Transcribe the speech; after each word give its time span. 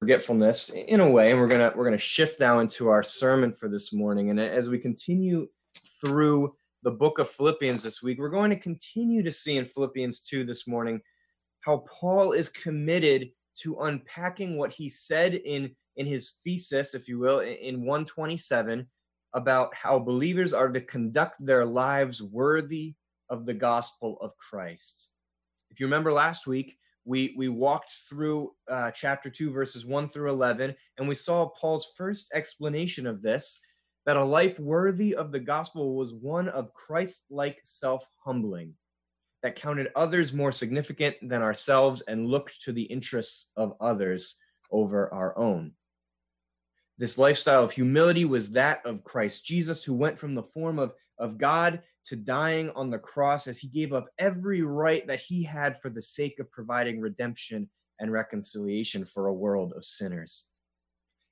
forgetfulness 0.00 0.70
in 0.70 1.00
a 1.00 1.08
way 1.08 1.30
and 1.30 1.38
we're 1.38 1.46
to 1.46 1.72
we're 1.76 1.90
to 1.90 1.98
shift 1.98 2.40
now 2.40 2.60
into 2.60 2.88
our 2.88 3.02
sermon 3.02 3.52
for 3.52 3.68
this 3.68 3.92
morning. 3.92 4.30
And 4.30 4.40
as 4.40 4.68
we 4.68 4.78
continue 4.78 5.46
through 6.00 6.54
the 6.82 6.90
book 6.90 7.18
of 7.18 7.28
Philippians 7.28 7.82
this 7.82 8.02
week 8.02 8.18
we're 8.18 8.30
going 8.30 8.48
to 8.48 8.56
continue 8.56 9.22
to 9.22 9.30
see 9.30 9.58
in 9.58 9.66
Philippians 9.66 10.22
2 10.22 10.44
this 10.44 10.66
morning 10.66 11.02
how 11.60 11.84
Paul 11.86 12.32
is 12.32 12.48
committed 12.48 13.28
to 13.60 13.80
unpacking 13.80 14.56
what 14.56 14.72
he 14.72 14.88
said 14.88 15.34
in 15.34 15.76
in 15.96 16.06
his 16.06 16.36
thesis 16.42 16.94
if 16.94 17.06
you 17.06 17.18
will 17.18 17.40
in 17.40 17.84
127 17.84 18.86
about 19.34 19.74
how 19.74 19.98
believers 19.98 20.54
are 20.54 20.70
to 20.70 20.80
conduct 20.80 21.34
their 21.44 21.66
lives 21.66 22.22
worthy 22.22 22.94
of 23.28 23.44
the 23.44 23.54
gospel 23.54 24.16
of 24.22 24.36
Christ. 24.38 25.10
If 25.70 25.78
you 25.78 25.86
remember 25.86 26.10
last 26.10 26.46
week 26.46 26.78
we 27.04 27.34
we 27.36 27.48
walked 27.48 27.92
through 28.08 28.52
uh, 28.70 28.90
chapter 28.90 29.30
2 29.30 29.50
verses 29.50 29.86
1 29.86 30.08
through 30.08 30.30
11 30.30 30.74
and 30.98 31.08
we 31.08 31.14
saw 31.14 31.48
paul's 31.48 31.88
first 31.96 32.30
explanation 32.34 33.06
of 33.06 33.22
this 33.22 33.58
that 34.06 34.16
a 34.16 34.24
life 34.24 34.58
worthy 34.58 35.14
of 35.14 35.32
the 35.32 35.38
gospel 35.38 35.94
was 35.96 36.12
one 36.14 36.48
of 36.48 36.74
christ-like 36.74 37.58
self-humbling 37.62 38.74
that 39.42 39.56
counted 39.56 39.88
others 39.96 40.32
more 40.32 40.52
significant 40.52 41.16
than 41.22 41.42
ourselves 41.42 42.02
and 42.02 42.26
looked 42.26 42.62
to 42.62 42.72
the 42.72 42.82
interests 42.82 43.50
of 43.56 43.72
others 43.80 44.36
over 44.70 45.12
our 45.14 45.36
own. 45.38 45.72
This 46.98 47.16
lifestyle 47.16 47.64
of 47.64 47.72
humility 47.72 48.26
was 48.26 48.52
that 48.52 48.84
of 48.84 49.02
christ 49.04 49.46
jesus 49.46 49.82
who 49.82 49.94
went 49.94 50.18
from 50.18 50.34
the 50.34 50.42
form 50.42 50.78
of 50.78 50.92
of 51.18 51.38
God 51.38 51.82
to 52.06 52.16
dying 52.16 52.70
on 52.70 52.90
the 52.90 52.98
cross 52.98 53.46
as 53.46 53.58
he 53.58 53.68
gave 53.68 53.92
up 53.92 54.08
every 54.18 54.62
right 54.62 55.06
that 55.06 55.20
he 55.20 55.42
had 55.42 55.80
for 55.80 55.90
the 55.90 56.02
sake 56.02 56.38
of 56.38 56.50
providing 56.50 57.00
redemption 57.00 57.68
and 57.98 58.12
reconciliation 58.12 59.04
for 59.04 59.26
a 59.26 59.32
world 59.32 59.72
of 59.76 59.84
sinners. 59.84 60.46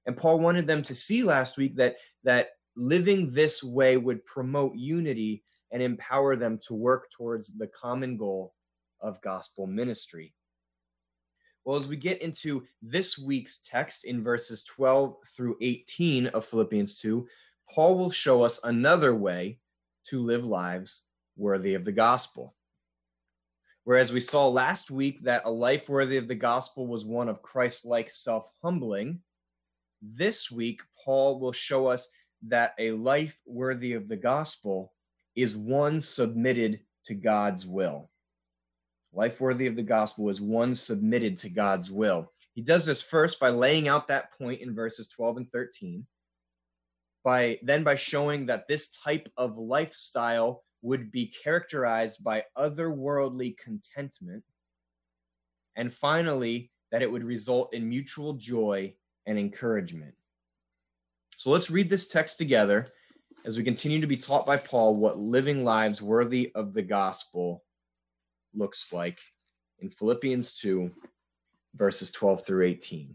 And 0.07 0.17
Paul 0.17 0.39
wanted 0.39 0.67
them 0.67 0.83
to 0.85 0.95
see 0.95 1.23
last 1.23 1.57
week 1.57 1.77
that 1.77 1.97
that 2.25 2.51
living 2.77 3.31
this 3.31 3.63
way 3.63 3.97
would 3.97 4.25
promote 4.25 4.77
unity 4.77 5.43
and 5.73 5.83
empower 5.83 6.37
them 6.37 6.59
to 6.67 6.75
work 6.75 7.11
towards 7.11 7.49
the 7.49 7.67
common 7.67 8.17
goal 8.17 8.55
of 9.01 9.21
gospel 9.21 9.67
ministry. 9.67 10.33
Well, 11.65 11.77
as 11.77 11.87
we 11.87 11.97
get 11.97 12.23
into 12.23 12.67
this 12.81 13.19
week's 13.19 13.59
text 13.59 14.05
in 14.05 14.23
verses 14.23 14.63
12 14.65 15.17
through 15.37 15.57
18 15.61 16.29
of 16.29 16.47
Philippians 16.47 16.99
2, 17.01 17.27
Paul 17.71 17.99
will 17.99 18.11
show 18.11 18.43
us 18.43 18.61
another 18.65 19.15
way 19.15 19.59
to 20.11 20.23
live 20.23 20.45
lives 20.45 21.05
worthy 21.37 21.75
of 21.75 21.85
the 21.85 21.93
gospel. 21.93 22.55
Whereas 23.85 24.13
we 24.13 24.21
saw 24.21 24.49
last 24.49 24.91
week 24.91 25.23
that 25.23 25.47
a 25.47 25.51
life 25.51 25.89
worthy 25.89 26.19
of 26.19 26.29
the 26.29 26.35
gospel 26.35 26.87
was 26.87 27.05
one 27.05 27.29
of 27.29 27.43
Christ 27.43 27.87
like 27.87 28.11
self 28.11 28.49
humbling, 28.63 29.21
this 30.03 30.51
week, 30.51 30.81
Paul 31.05 31.41
will 31.41 31.53
show 31.53 31.87
us 31.87 32.09
that 32.47 32.75
a 32.79 32.93
life 32.93 33.39
worthy 33.47 33.95
of 33.95 34.09
the 34.09 34.17
gospel 34.17 34.93
is 35.35 35.57
one 35.57 36.01
submitted 36.01 36.81
to 37.05 37.15
God's 37.15 37.67
will. 37.67 38.11
Life 39.13 39.41
worthy 39.41 39.67
of 39.67 39.77
the 39.77 39.83
gospel 39.83 40.29
is 40.29 40.41
one 40.41 40.75
submitted 40.75 41.39
to 41.39 41.49
God's 41.49 41.91
will. 41.91 42.31
He 42.55 42.63
does 42.63 42.87
this 42.87 43.03
first 43.03 43.41
by 43.41 43.49
laying 43.51 43.89
out 43.89 44.09
that 44.09 44.37
point 44.37 44.61
in 44.61 44.75
verses 44.75 45.09
12 45.09 45.37
and 45.39 45.51
13 45.51 46.07
by 47.25 47.59
then 47.63 47.85
by 47.85 47.95
showing 47.95 48.47
that 48.47 48.69
this 48.69 48.91
type 48.91 49.29
of 49.37 49.59
lifestyle 49.59 50.65
would 50.83 51.11
be 51.11 51.33
characterized 51.43 52.23
by 52.23 52.45
otherworldly 52.57 53.57
contentment. 53.59 54.45
And 55.77 55.93
finally 55.93 56.71
that 56.91 57.03
it 57.03 57.11
would 57.11 57.25
result 57.25 57.75
in 57.75 57.89
mutual 57.89 58.35
joy 58.35 58.95
and 59.27 59.39
encouragement. 59.39 60.15
So 61.37 61.51
let's 61.51 61.71
read 61.71 61.91
this 61.91 62.09
text 62.09 62.39
together 62.39 62.89
as 63.45 63.57
we 63.57 63.65
continue 63.65 64.01
to 64.01 64.07
be 64.07 64.17
taught 64.17 64.47
by 64.47 64.57
paul 64.57 64.97
what 64.97 65.19
living 65.19 65.65
lives 65.65 66.03
worthy 66.03 66.51
of 66.55 66.75
the 66.75 66.83
gospel 66.83 67.65
looks 68.55 68.93
like 68.93 69.21
in 69.79 69.91
philippians 69.91 70.55
2 70.55 70.91
verses 71.75 72.11
12 72.11 72.45
through 72.45 72.67
18 72.67 73.15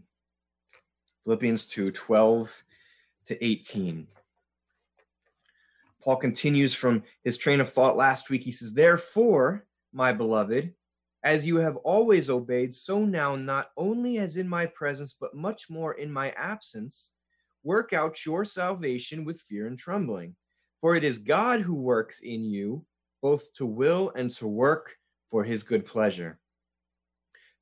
philippians 1.24 1.66
2 1.66 1.90
12 1.90 2.64
to 3.26 3.44
18. 3.44 4.06
Paul 6.02 6.16
continues 6.16 6.74
from 6.74 7.02
his 7.22 7.38
train 7.38 7.60
of 7.60 7.72
thought 7.72 7.96
last 7.96 8.28
week. 8.28 8.42
He 8.42 8.52
says, 8.52 8.74
Therefore, 8.74 9.64
my 9.92 10.12
beloved, 10.12 10.74
as 11.22 11.46
you 11.46 11.56
have 11.56 11.76
always 11.76 12.28
obeyed, 12.28 12.74
so 12.74 13.04
now, 13.04 13.34
not 13.36 13.70
only 13.78 14.18
as 14.18 14.36
in 14.36 14.46
my 14.46 14.66
presence, 14.66 15.16
but 15.18 15.34
much 15.34 15.70
more 15.70 15.94
in 15.94 16.12
my 16.12 16.30
absence, 16.32 17.12
work 17.62 17.94
out 17.94 18.26
your 18.26 18.44
salvation 18.44 19.24
with 19.24 19.40
fear 19.40 19.66
and 19.66 19.78
trembling. 19.78 20.36
For 20.82 20.94
it 20.94 21.04
is 21.04 21.18
God 21.18 21.62
who 21.62 21.74
works 21.74 22.20
in 22.20 22.44
you, 22.44 22.84
both 23.22 23.54
to 23.54 23.64
will 23.64 24.12
and 24.14 24.30
to 24.32 24.46
work 24.46 24.94
for 25.30 25.42
his 25.42 25.62
good 25.62 25.86
pleasure. 25.86 26.38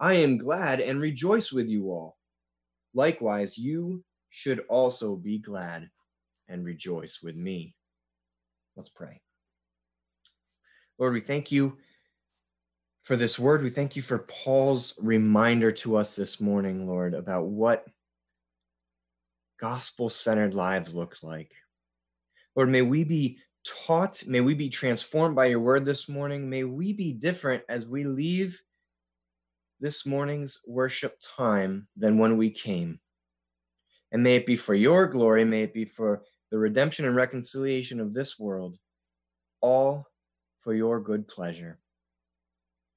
I 0.00 0.14
am 0.14 0.38
glad 0.38 0.80
and 0.80 1.00
rejoice 1.00 1.52
with 1.52 1.68
you 1.68 1.90
all. 1.90 2.16
Likewise, 2.94 3.58
you 3.58 4.04
should 4.30 4.60
also 4.68 5.16
be 5.16 5.38
glad 5.38 5.90
and 6.48 6.64
rejoice 6.64 7.20
with 7.22 7.36
me. 7.36 7.74
Let's 8.76 8.90
pray. 8.90 9.20
Lord, 10.98 11.14
we 11.14 11.20
thank 11.20 11.50
you 11.50 11.78
for 13.02 13.16
this 13.16 13.38
word. 13.38 13.62
We 13.62 13.70
thank 13.70 13.96
you 13.96 14.02
for 14.02 14.18
Paul's 14.18 14.94
reminder 15.00 15.72
to 15.72 15.96
us 15.96 16.14
this 16.14 16.40
morning, 16.40 16.86
Lord, 16.86 17.14
about 17.14 17.46
what 17.46 17.86
gospel 19.58 20.08
centered 20.08 20.54
lives 20.54 20.94
look 20.94 21.16
like. 21.22 21.52
Lord, 22.54 22.68
may 22.68 22.82
we 22.82 23.04
be 23.04 23.38
taught, 23.66 24.24
may 24.26 24.40
we 24.40 24.54
be 24.54 24.68
transformed 24.68 25.34
by 25.34 25.46
your 25.46 25.60
word 25.60 25.84
this 25.84 26.08
morning. 26.08 26.48
May 26.48 26.64
we 26.64 26.92
be 26.92 27.12
different 27.12 27.64
as 27.68 27.86
we 27.86 28.04
leave 28.04 28.60
this 29.80 30.04
morning's 30.04 30.60
worship 30.66 31.16
time 31.22 31.86
than 31.96 32.18
when 32.18 32.36
we 32.36 32.50
came. 32.50 33.00
And 34.12 34.22
may 34.22 34.36
it 34.36 34.46
be 34.46 34.56
for 34.56 34.74
your 34.74 35.06
glory, 35.06 35.44
may 35.44 35.62
it 35.62 35.74
be 35.74 35.84
for 35.84 36.22
the 36.50 36.58
redemption 36.58 37.04
and 37.04 37.14
reconciliation 37.14 38.00
of 38.00 38.14
this 38.14 38.38
world, 38.38 38.78
all 39.60 40.06
for 40.60 40.74
your 40.74 41.00
good 41.00 41.28
pleasure. 41.28 41.78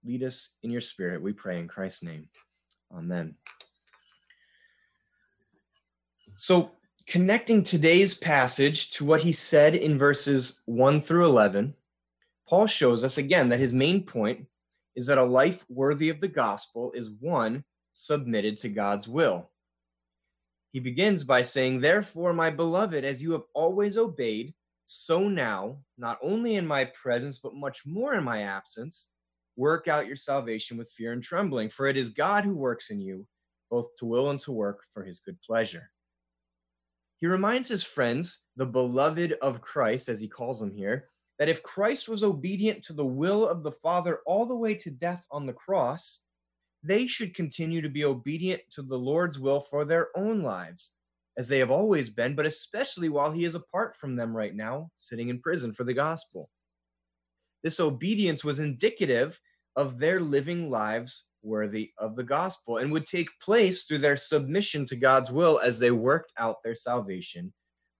Lead 0.03 0.23
us 0.23 0.53
in 0.63 0.71
your 0.71 0.81
spirit, 0.81 1.21
we 1.21 1.33
pray 1.33 1.59
in 1.59 1.67
Christ's 1.67 2.03
name. 2.03 2.27
Amen. 2.95 3.35
So, 6.37 6.71
connecting 7.07 7.63
today's 7.63 8.13
passage 8.13 8.91
to 8.91 9.05
what 9.05 9.21
he 9.21 9.31
said 9.31 9.75
in 9.75 9.97
verses 9.97 10.61
1 10.65 11.01
through 11.01 11.25
11, 11.25 11.73
Paul 12.47 12.67
shows 12.67 13.03
us 13.03 13.17
again 13.17 13.49
that 13.49 13.59
his 13.59 13.73
main 13.73 14.03
point 14.03 14.47
is 14.95 15.05
that 15.07 15.17
a 15.17 15.23
life 15.23 15.65
worthy 15.69 16.09
of 16.09 16.19
the 16.19 16.27
gospel 16.27 16.91
is 16.93 17.09
one 17.19 17.63
submitted 17.93 18.57
to 18.59 18.69
God's 18.69 19.07
will. 19.07 19.49
He 20.71 20.79
begins 20.79 21.23
by 21.23 21.43
saying, 21.43 21.81
Therefore, 21.81 22.33
my 22.33 22.49
beloved, 22.49 23.03
as 23.03 23.21
you 23.21 23.31
have 23.33 23.43
always 23.53 23.97
obeyed, 23.97 24.53
so 24.85 25.27
now, 25.27 25.77
not 25.97 26.17
only 26.21 26.55
in 26.55 26.65
my 26.65 26.85
presence, 26.85 27.39
but 27.39 27.55
much 27.55 27.85
more 27.85 28.13
in 28.13 28.23
my 28.23 28.43
absence, 28.43 29.09
work 29.55 29.87
out 29.87 30.07
your 30.07 30.15
salvation 30.15 30.77
with 30.77 30.91
fear 30.91 31.13
and 31.13 31.23
trembling, 31.23 31.69
for 31.69 31.87
it 31.87 31.97
is 31.97 32.09
God 32.09 32.43
who 32.43 32.55
works 32.55 32.89
in 32.89 32.99
you, 32.99 33.25
both 33.69 33.95
to 33.97 34.05
will 34.05 34.29
and 34.29 34.39
to 34.41 34.51
work 34.51 34.81
for 34.93 35.03
his 35.03 35.19
good 35.19 35.41
pleasure. 35.41 35.91
He 37.19 37.27
reminds 37.27 37.69
his 37.69 37.83
friends, 37.83 38.39
the 38.55 38.65
beloved 38.65 39.33
of 39.41 39.61
Christ, 39.61 40.09
as 40.09 40.19
he 40.19 40.27
calls 40.27 40.59
them 40.59 40.73
here, 40.73 41.10
that 41.41 41.49
if 41.49 41.63
Christ 41.63 42.07
was 42.07 42.23
obedient 42.23 42.83
to 42.83 42.93
the 42.93 43.03
will 43.03 43.47
of 43.47 43.63
the 43.63 43.71
Father 43.71 44.19
all 44.27 44.45
the 44.45 44.55
way 44.55 44.75
to 44.75 44.91
death 44.91 45.25
on 45.31 45.47
the 45.47 45.53
cross, 45.53 46.19
they 46.83 47.07
should 47.07 47.33
continue 47.33 47.81
to 47.81 47.89
be 47.89 48.05
obedient 48.05 48.61
to 48.73 48.83
the 48.83 48.95
Lord's 48.95 49.39
will 49.39 49.61
for 49.61 49.83
their 49.83 50.09
own 50.15 50.43
lives, 50.43 50.91
as 51.39 51.47
they 51.47 51.57
have 51.57 51.71
always 51.71 52.11
been, 52.11 52.35
but 52.35 52.45
especially 52.45 53.09
while 53.09 53.31
he 53.31 53.43
is 53.43 53.55
apart 53.55 53.97
from 53.97 54.15
them 54.15 54.37
right 54.37 54.55
now, 54.55 54.91
sitting 54.99 55.29
in 55.29 55.41
prison 55.41 55.73
for 55.73 55.83
the 55.83 55.95
gospel. 55.95 56.47
This 57.63 57.79
obedience 57.79 58.43
was 58.43 58.59
indicative 58.59 59.41
of 59.75 59.97
their 59.97 60.19
living 60.19 60.69
lives 60.69 61.23
worthy 61.41 61.89
of 61.97 62.15
the 62.15 62.23
gospel 62.23 62.77
and 62.77 62.91
would 62.91 63.07
take 63.07 63.39
place 63.39 63.85
through 63.85 63.97
their 63.97 64.15
submission 64.15 64.85
to 64.85 64.95
God's 64.95 65.31
will 65.31 65.59
as 65.63 65.79
they 65.79 65.89
worked 65.89 66.33
out 66.37 66.57
their 66.63 66.75
salvation 66.75 67.51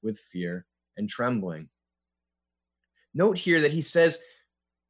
with 0.03 0.19
fear 0.19 0.67
and 0.95 1.09
trembling. 1.09 1.70
Note 3.13 3.37
here 3.37 3.61
that 3.61 3.73
he 3.73 3.81
says 3.81 4.19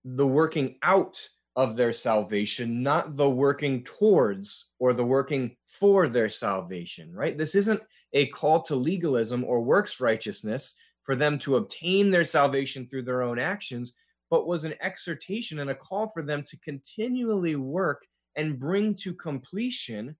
the 0.04 0.28
working 0.28 0.78
out 0.84 1.28
of 1.56 1.76
their 1.76 1.94
salvation, 1.94 2.82
not 2.82 3.16
the 3.16 3.30
working 3.30 3.84
towards 3.84 4.70
or 4.80 4.94
the 4.94 5.04
working 5.04 5.56
for 5.68 6.08
their 6.08 6.30
salvation, 6.30 7.14
right? 7.14 7.38
This 7.38 7.56
isn't 7.56 7.82
a 8.14 8.28
call 8.28 8.62
to 8.64 8.76
legalism 8.76 9.44
or 9.44 9.62
works 9.62 10.00
righteousness 10.00 10.76
for 11.04 11.16
them 11.16 11.40
to 11.40 11.58
obtain 11.58 12.12
their 12.12 12.26
salvation 12.26 12.88
through 12.88 13.04
their 13.04 13.22
own 13.22 13.40
actions, 13.40 13.94
but 14.30 14.48
was 14.48 14.64
an 14.64 14.76
exhortation 14.82 15.60
and 15.60 15.70
a 15.70 15.76
call 15.76 16.08
for 16.08 16.22
them 16.22 16.44
to 16.44 16.58
continually 16.60 17.56
work 17.56 18.06
and 18.36 18.60
bring 18.60 18.96
to 18.96 19.14
completion 19.14 20.16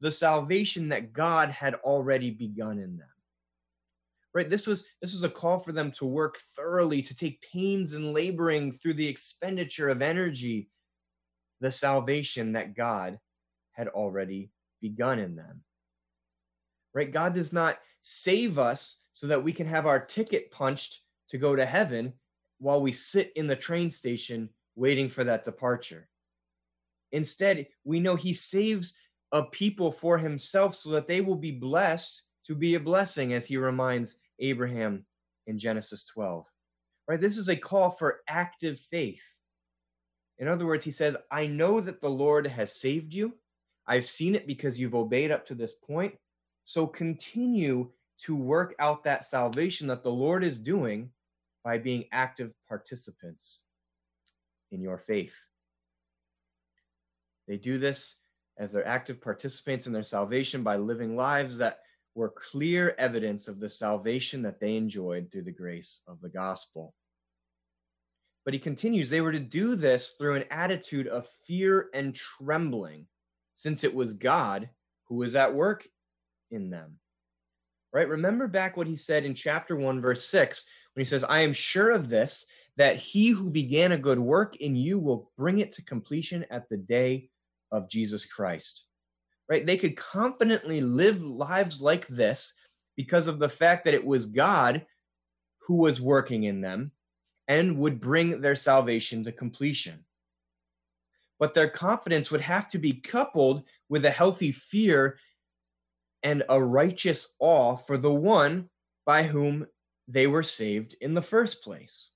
the 0.00 0.10
salvation 0.10 0.88
that 0.88 1.12
God 1.12 1.50
had 1.50 1.74
already 1.76 2.30
begun 2.30 2.78
in 2.78 2.96
them. 2.96 3.11
Right? 4.34 4.48
This 4.48 4.66
was 4.66 4.84
this 5.00 5.12
was 5.12 5.24
a 5.24 5.28
call 5.28 5.58
for 5.58 5.72
them 5.72 5.92
to 5.92 6.06
work 6.06 6.38
thoroughly, 6.56 7.02
to 7.02 7.14
take 7.14 7.44
pains 7.52 7.94
and 7.94 8.14
laboring 8.14 8.72
through 8.72 8.94
the 8.94 9.08
expenditure 9.08 9.90
of 9.90 10.00
energy, 10.00 10.70
the 11.60 11.70
salvation 11.70 12.52
that 12.52 12.74
God 12.74 13.18
had 13.72 13.88
already 13.88 14.50
begun 14.80 15.18
in 15.18 15.36
them. 15.36 15.62
Right? 16.94 17.12
God 17.12 17.34
does 17.34 17.52
not 17.52 17.78
save 18.00 18.58
us 18.58 18.98
so 19.14 19.26
that 19.26 19.44
we 19.44 19.52
can 19.52 19.66
have 19.66 19.86
our 19.86 20.00
ticket 20.00 20.50
punched 20.50 21.00
to 21.30 21.38
go 21.38 21.54
to 21.54 21.66
heaven 21.66 22.14
while 22.58 22.80
we 22.80 22.92
sit 22.92 23.32
in 23.36 23.46
the 23.46 23.56
train 23.56 23.90
station 23.90 24.48
waiting 24.76 25.08
for 25.08 25.24
that 25.24 25.44
departure. 25.44 26.08
Instead, 27.12 27.66
we 27.84 28.00
know 28.00 28.16
he 28.16 28.32
saves 28.32 28.94
a 29.32 29.42
people 29.42 29.92
for 29.92 30.18
himself 30.18 30.74
so 30.74 30.90
that 30.90 31.06
they 31.06 31.20
will 31.20 31.36
be 31.36 31.50
blessed 31.50 32.22
to 32.46 32.54
be 32.54 32.74
a 32.74 32.80
blessing, 32.80 33.32
as 33.32 33.46
he 33.46 33.56
reminds 33.56 34.16
Abraham 34.38 35.04
in 35.46 35.58
Genesis 35.58 36.04
12. 36.06 36.46
Right? 37.08 37.20
This 37.20 37.36
is 37.36 37.48
a 37.48 37.56
call 37.56 37.90
for 37.90 38.20
active 38.28 38.78
faith. 38.90 39.22
In 40.38 40.48
other 40.48 40.66
words, 40.66 40.84
he 40.84 40.90
says, 40.90 41.16
I 41.30 41.46
know 41.46 41.80
that 41.80 42.00
the 42.00 42.10
Lord 42.10 42.46
has 42.46 42.80
saved 42.80 43.14
you. 43.14 43.34
I've 43.86 44.06
seen 44.06 44.34
it 44.34 44.46
because 44.46 44.78
you've 44.78 44.94
obeyed 44.94 45.30
up 45.30 45.46
to 45.46 45.54
this 45.54 45.74
point. 45.74 46.14
So 46.64 46.86
continue 46.86 47.90
to 48.24 48.36
work 48.36 48.74
out 48.78 49.04
that 49.04 49.24
salvation 49.24 49.88
that 49.88 50.02
the 50.02 50.10
Lord 50.10 50.44
is 50.44 50.58
doing 50.58 51.10
by 51.64 51.78
being 51.78 52.04
active 52.12 52.52
participants 52.68 53.62
in 54.70 54.80
your 54.80 54.98
faith. 54.98 55.34
They 57.48 57.56
do 57.56 57.78
this 57.78 58.16
as 58.58 58.72
they're 58.72 58.86
active 58.86 59.20
participants 59.20 59.86
in 59.86 59.92
their 59.92 60.02
salvation 60.02 60.62
by 60.62 60.76
living 60.76 61.16
lives 61.16 61.58
that 61.58 61.80
were 62.14 62.30
clear 62.50 62.94
evidence 62.98 63.48
of 63.48 63.58
the 63.58 63.68
salvation 63.68 64.42
that 64.42 64.60
they 64.60 64.76
enjoyed 64.76 65.30
through 65.30 65.44
the 65.44 65.50
grace 65.50 66.00
of 66.06 66.20
the 66.20 66.28
gospel. 66.28 66.94
But 68.44 68.54
he 68.54 68.60
continues, 68.60 69.08
they 69.08 69.20
were 69.20 69.32
to 69.32 69.38
do 69.38 69.76
this 69.76 70.14
through 70.18 70.34
an 70.34 70.44
attitude 70.50 71.06
of 71.06 71.28
fear 71.46 71.88
and 71.94 72.14
trembling, 72.14 73.06
since 73.54 73.84
it 73.84 73.94
was 73.94 74.14
God 74.14 74.68
who 75.08 75.16
was 75.16 75.36
at 75.36 75.54
work 75.54 75.86
in 76.50 76.70
them. 76.70 76.98
Right? 77.92 78.08
Remember 78.08 78.48
back 78.48 78.76
what 78.76 78.86
he 78.86 78.96
said 78.96 79.24
in 79.24 79.34
chapter 79.34 79.76
1, 79.76 80.00
verse 80.00 80.24
6, 80.26 80.64
when 80.94 81.00
he 81.00 81.08
says, 81.08 81.24
I 81.24 81.40
am 81.40 81.52
sure 81.52 81.90
of 81.90 82.08
this, 82.08 82.46
that 82.76 82.96
he 82.96 83.28
who 83.28 83.50
began 83.50 83.92
a 83.92 83.98
good 83.98 84.18
work 84.18 84.56
in 84.56 84.74
you 84.74 84.98
will 84.98 85.30
bring 85.36 85.58
it 85.58 85.72
to 85.72 85.84
completion 85.84 86.44
at 86.50 86.68
the 86.68 86.78
day 86.78 87.28
of 87.70 87.88
Jesus 87.88 88.24
Christ. 88.24 88.84
Right? 89.52 89.66
They 89.66 89.76
could 89.76 89.98
confidently 89.98 90.80
live 90.80 91.20
lives 91.20 91.82
like 91.82 92.06
this 92.06 92.54
because 92.96 93.28
of 93.28 93.38
the 93.38 93.50
fact 93.50 93.84
that 93.84 93.92
it 93.92 94.02
was 94.02 94.24
God 94.24 94.86
who 95.66 95.74
was 95.74 96.00
working 96.00 96.44
in 96.44 96.62
them 96.62 96.90
and 97.48 97.76
would 97.76 98.00
bring 98.00 98.40
their 98.40 98.56
salvation 98.56 99.22
to 99.24 99.30
completion. 99.30 100.06
But 101.38 101.52
their 101.52 101.68
confidence 101.68 102.30
would 102.30 102.40
have 102.40 102.70
to 102.70 102.78
be 102.78 102.94
coupled 102.94 103.64
with 103.90 104.06
a 104.06 104.10
healthy 104.10 104.52
fear 104.52 105.18
and 106.22 106.44
a 106.48 106.58
righteous 106.58 107.34
awe 107.38 107.76
for 107.76 107.98
the 107.98 108.10
one 108.10 108.70
by 109.04 109.24
whom 109.24 109.66
they 110.08 110.28
were 110.28 110.42
saved 110.42 110.96
in 111.02 111.12
the 111.12 111.20
first 111.20 111.62
place 111.62 112.08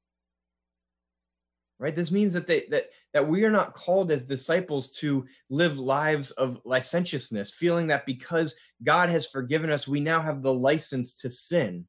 right? 1.78 1.94
This 1.94 2.10
means 2.10 2.32
that 2.32 2.46
they 2.46 2.66
that 2.70 2.90
that 3.12 3.28
we 3.28 3.44
are 3.44 3.50
not 3.50 3.74
called 3.74 4.10
as 4.10 4.22
disciples 4.22 4.90
to 4.92 5.26
live 5.50 5.78
lives 5.78 6.30
of 6.32 6.60
licentiousness 6.64 7.50
feeling 7.50 7.86
that 7.86 8.04
because 8.04 8.54
god 8.84 9.08
has 9.08 9.26
forgiven 9.26 9.70
us 9.70 9.88
we 9.88 10.00
now 10.00 10.20
have 10.20 10.42
the 10.42 10.52
license 10.52 11.14
to 11.14 11.30
sin. 11.30 11.86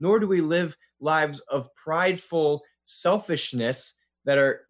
Nor 0.00 0.18
do 0.18 0.26
we 0.26 0.40
live 0.40 0.76
lives 1.00 1.40
of 1.40 1.74
prideful 1.74 2.62
selfishness 2.82 3.94
that 4.24 4.38
are 4.38 4.66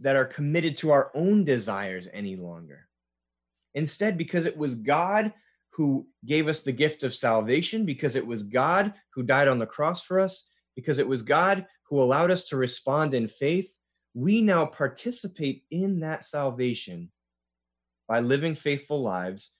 that 0.00 0.16
are 0.16 0.24
committed 0.24 0.76
to 0.78 0.90
our 0.92 1.10
own 1.14 1.44
desires 1.44 2.08
any 2.12 2.36
longer. 2.36 2.88
Instead 3.74 4.16
because 4.16 4.46
it 4.46 4.56
was 4.56 4.74
god 4.74 5.32
who 5.70 6.06
gave 6.24 6.46
us 6.46 6.62
the 6.62 6.72
gift 6.72 7.02
of 7.02 7.14
salvation 7.14 7.84
because 7.84 8.14
it 8.16 8.26
was 8.26 8.44
god 8.44 8.94
who 9.12 9.22
died 9.22 9.48
on 9.48 9.58
the 9.58 9.66
cross 9.66 10.02
for 10.02 10.20
us 10.20 10.46
because 10.76 10.98
it 10.98 11.08
was 11.08 11.22
god 11.22 11.66
who 11.88 12.02
allowed 12.02 12.30
us 12.30 12.44
to 12.44 12.56
respond 12.56 13.14
in 13.14 13.28
faith, 13.28 13.74
we 14.14 14.40
now 14.40 14.66
participate 14.66 15.64
in 15.70 16.00
that 16.00 16.24
salvation 16.24 17.10
by 18.08 18.20
living 18.20 18.54
faithful 18.54 19.02
lives 19.02 19.50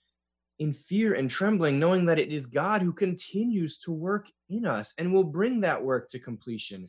in 0.59 0.73
fear 0.73 1.15
and 1.15 1.31
trembling, 1.31 1.79
knowing 1.79 2.07
that 2.07 2.19
it 2.19 2.33
is 2.33 2.47
God 2.47 2.81
who 2.81 2.93
continues 2.93 3.79
to 3.79 3.91
work 3.91 4.29
in 4.49 4.65
us 4.65 4.95
and 4.99 5.13
will 5.13 5.25
bring 5.25 5.61
that 5.61 5.83
work 5.83 6.09
to 6.11 6.19
completion 6.19 6.87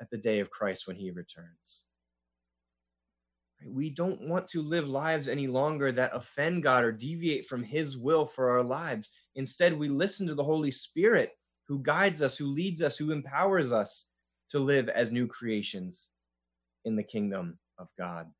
at 0.00 0.08
the 0.10 0.18
day 0.18 0.38
of 0.38 0.50
Christ 0.50 0.86
when 0.86 0.96
he 0.96 1.10
returns. 1.10 1.84
We 3.66 3.90
don't 3.90 4.28
want 4.28 4.46
to 4.48 4.60
live 4.60 4.88
lives 4.88 5.28
any 5.28 5.46
longer 5.46 5.90
that 5.92 6.14
offend 6.14 6.62
God 6.62 6.84
or 6.84 6.92
deviate 6.92 7.46
from 7.46 7.62
his 7.62 7.96
will 7.96 8.26
for 8.26 8.50
our 8.50 8.62
lives. 8.62 9.10
Instead, 9.36 9.76
we 9.76 9.88
listen 9.88 10.26
to 10.26 10.34
the 10.34 10.44
Holy 10.44 10.70
Spirit 10.70 11.32
who 11.68 11.78
guides 11.80 12.22
us, 12.22 12.36
who 12.36 12.46
leads 12.46 12.82
us, 12.82 12.96
who 12.96 13.10
empowers 13.10 13.72
us 13.72 14.08
to 14.50 14.58
live 14.58 14.88
as 14.88 15.12
new 15.12 15.26
creations 15.26 16.10
in 16.84 16.96
the 16.96 17.02
kingdom 17.02 17.58
of 17.78 17.88
God. 17.98 18.30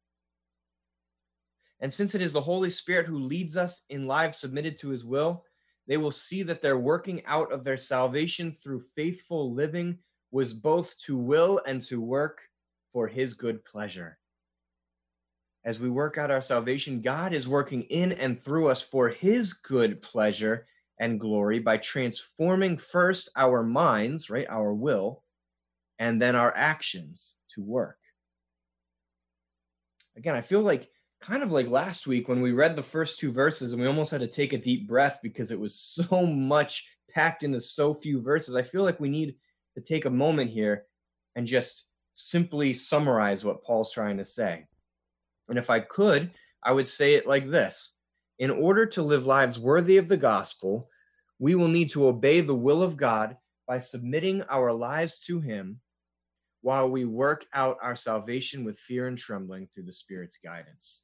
And 1.80 1.92
since 1.92 2.14
it 2.14 2.22
is 2.22 2.32
the 2.32 2.40
Holy 2.40 2.70
Spirit 2.70 3.06
who 3.06 3.18
leads 3.18 3.56
us 3.56 3.82
in 3.88 4.06
lives 4.06 4.38
submitted 4.38 4.78
to 4.78 4.90
his 4.90 5.04
will, 5.04 5.44
they 5.86 5.96
will 5.96 6.12
see 6.12 6.42
that 6.44 6.62
their 6.62 6.78
working 6.78 7.24
out 7.26 7.52
of 7.52 7.64
their 7.64 7.76
salvation 7.76 8.56
through 8.62 8.84
faithful 8.96 9.52
living 9.52 9.98
was 10.30 10.54
both 10.54 10.96
to 11.06 11.16
will 11.16 11.60
and 11.66 11.82
to 11.82 12.00
work 12.00 12.40
for 12.92 13.06
his 13.06 13.34
good 13.34 13.64
pleasure. 13.64 14.18
As 15.64 15.80
we 15.80 15.88
work 15.88 16.18
out 16.18 16.30
our 16.30 16.40
salvation, 16.40 17.00
God 17.00 17.32
is 17.32 17.48
working 17.48 17.82
in 17.82 18.12
and 18.12 18.42
through 18.42 18.68
us 18.68 18.82
for 18.82 19.08
his 19.08 19.52
good 19.52 20.02
pleasure 20.02 20.66
and 20.98 21.20
glory 21.20 21.58
by 21.58 21.76
transforming 21.76 22.78
first 22.78 23.28
our 23.36 23.62
minds, 23.62 24.30
right, 24.30 24.46
our 24.48 24.72
will, 24.72 25.22
and 25.98 26.20
then 26.20 26.36
our 26.36 26.52
actions 26.56 27.34
to 27.54 27.62
work. 27.62 27.98
Again, 30.16 30.34
I 30.34 30.40
feel 30.40 30.60
like 30.60 30.88
kind 31.20 31.42
of 31.42 31.50
like 31.50 31.68
last 31.68 32.06
week 32.06 32.28
when 32.28 32.40
we 32.40 32.52
read 32.52 32.76
the 32.76 32.82
first 32.82 33.18
two 33.18 33.32
verses 33.32 33.72
and 33.72 33.80
we 33.80 33.88
almost 33.88 34.10
had 34.10 34.20
to 34.20 34.26
take 34.26 34.52
a 34.52 34.58
deep 34.58 34.86
breath 34.86 35.20
because 35.22 35.50
it 35.50 35.58
was 35.58 35.74
so 35.78 36.26
much 36.26 36.88
packed 37.10 37.42
into 37.42 37.60
so 37.60 37.94
few 37.94 38.20
verses. 38.20 38.54
I 38.54 38.62
feel 38.62 38.82
like 38.82 39.00
we 39.00 39.08
need 39.08 39.34
to 39.74 39.80
take 39.80 40.04
a 40.04 40.10
moment 40.10 40.50
here 40.50 40.84
and 41.34 41.46
just 41.46 41.86
simply 42.14 42.72
summarize 42.72 43.44
what 43.44 43.64
Paul's 43.64 43.92
trying 43.92 44.18
to 44.18 44.24
say. 44.24 44.66
And 45.48 45.58
if 45.58 45.68
I 45.68 45.80
could, 45.80 46.30
I 46.62 46.72
would 46.72 46.86
say 46.86 47.14
it 47.14 47.26
like 47.26 47.50
this 47.50 47.93
In 48.38 48.50
order 48.50 48.86
to 48.86 49.02
live 49.02 49.26
lives 49.26 49.58
worthy 49.58 49.96
of 49.96 50.08
the 50.08 50.16
gospel, 50.16 50.88
we 51.38 51.54
will 51.54 51.68
need 51.68 51.90
to 51.90 52.06
obey 52.06 52.40
the 52.40 52.54
will 52.54 52.82
of 52.82 52.96
God 52.96 53.36
by 53.66 53.78
submitting 53.78 54.42
our 54.42 54.72
lives 54.72 55.20
to 55.26 55.40
Him 55.40 55.80
while 56.62 56.88
we 56.88 57.04
work 57.04 57.44
out 57.52 57.76
our 57.82 57.96
salvation 57.96 58.64
with 58.64 58.78
fear 58.78 59.06
and 59.06 59.18
trembling 59.18 59.66
through 59.66 59.84
the 59.84 59.92
Spirit's 59.92 60.38
guidance. 60.42 61.02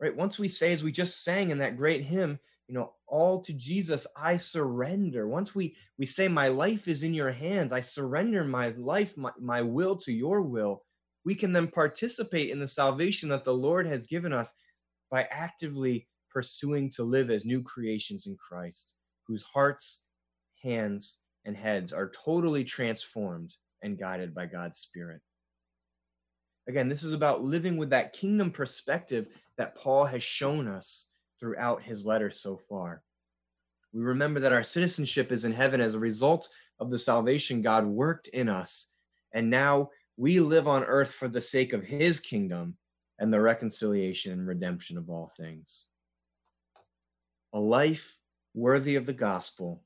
Right? 0.00 0.16
Once 0.16 0.38
we 0.38 0.48
say, 0.48 0.72
as 0.72 0.82
we 0.82 0.92
just 0.92 1.22
sang 1.22 1.50
in 1.50 1.58
that 1.58 1.76
great 1.76 2.04
hymn, 2.04 2.38
you 2.66 2.74
know, 2.74 2.92
all 3.06 3.42
to 3.42 3.52
Jesus 3.52 4.06
I 4.16 4.38
surrender. 4.38 5.28
Once 5.28 5.54
we 5.54 5.76
we 5.98 6.06
say, 6.06 6.28
My 6.28 6.48
life 6.48 6.88
is 6.88 7.02
in 7.02 7.12
your 7.12 7.30
hands, 7.30 7.72
I 7.72 7.80
surrender 7.80 8.42
my 8.44 8.68
life, 8.78 9.16
my, 9.16 9.30
my 9.38 9.62
will 9.62 9.96
to 9.98 10.12
your 10.12 10.40
will, 10.40 10.82
we 11.24 11.34
can 11.34 11.52
then 11.52 11.68
participate 11.68 12.50
in 12.50 12.58
the 12.58 12.66
salvation 12.66 13.28
that 13.28 13.44
the 13.44 13.54
Lord 13.54 13.86
has 13.86 14.06
given 14.06 14.32
us 14.32 14.52
by 15.14 15.28
actively 15.30 16.08
pursuing 16.28 16.90
to 16.90 17.04
live 17.04 17.30
as 17.30 17.44
new 17.44 17.62
creations 17.62 18.26
in 18.26 18.36
Christ, 18.36 18.94
whose 19.28 19.44
hearts, 19.44 20.00
hands, 20.60 21.18
and 21.44 21.56
heads 21.56 21.92
are 21.92 22.10
totally 22.10 22.64
transformed 22.64 23.54
and 23.80 23.96
guided 23.96 24.34
by 24.34 24.46
God's 24.46 24.78
Spirit. 24.78 25.20
Again, 26.68 26.88
this 26.88 27.04
is 27.04 27.12
about 27.12 27.44
living 27.44 27.76
with 27.76 27.90
that 27.90 28.12
kingdom 28.12 28.50
perspective 28.50 29.28
that 29.56 29.76
Paul 29.76 30.04
has 30.04 30.24
shown 30.24 30.66
us 30.66 31.06
throughout 31.38 31.80
his 31.80 32.04
letter 32.04 32.32
so 32.32 32.60
far. 32.68 33.04
We 33.92 34.00
remember 34.00 34.40
that 34.40 34.52
our 34.52 34.64
citizenship 34.64 35.30
is 35.30 35.44
in 35.44 35.52
heaven 35.52 35.80
as 35.80 35.94
a 35.94 36.00
result 36.00 36.48
of 36.80 36.90
the 36.90 36.98
salvation 36.98 37.62
God 37.62 37.86
worked 37.86 38.26
in 38.26 38.48
us. 38.48 38.88
And 39.32 39.48
now 39.48 39.90
we 40.16 40.40
live 40.40 40.66
on 40.66 40.82
earth 40.82 41.12
for 41.12 41.28
the 41.28 41.40
sake 41.40 41.72
of 41.72 41.84
his 41.84 42.18
kingdom 42.18 42.78
and 43.24 43.32
the 43.32 43.40
reconciliation 43.40 44.32
and 44.32 44.46
redemption 44.46 44.98
of 44.98 45.08
all 45.08 45.32
things. 45.38 45.86
A 47.54 47.58
life 47.58 48.18
worthy 48.52 48.96
of 48.96 49.06
the 49.06 49.14
gospel 49.14 49.82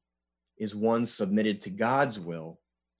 is 0.58 0.74
one 0.74 1.06
submitted 1.06 1.60
to 1.60 1.70
God's 1.70 2.18
will 2.18 2.58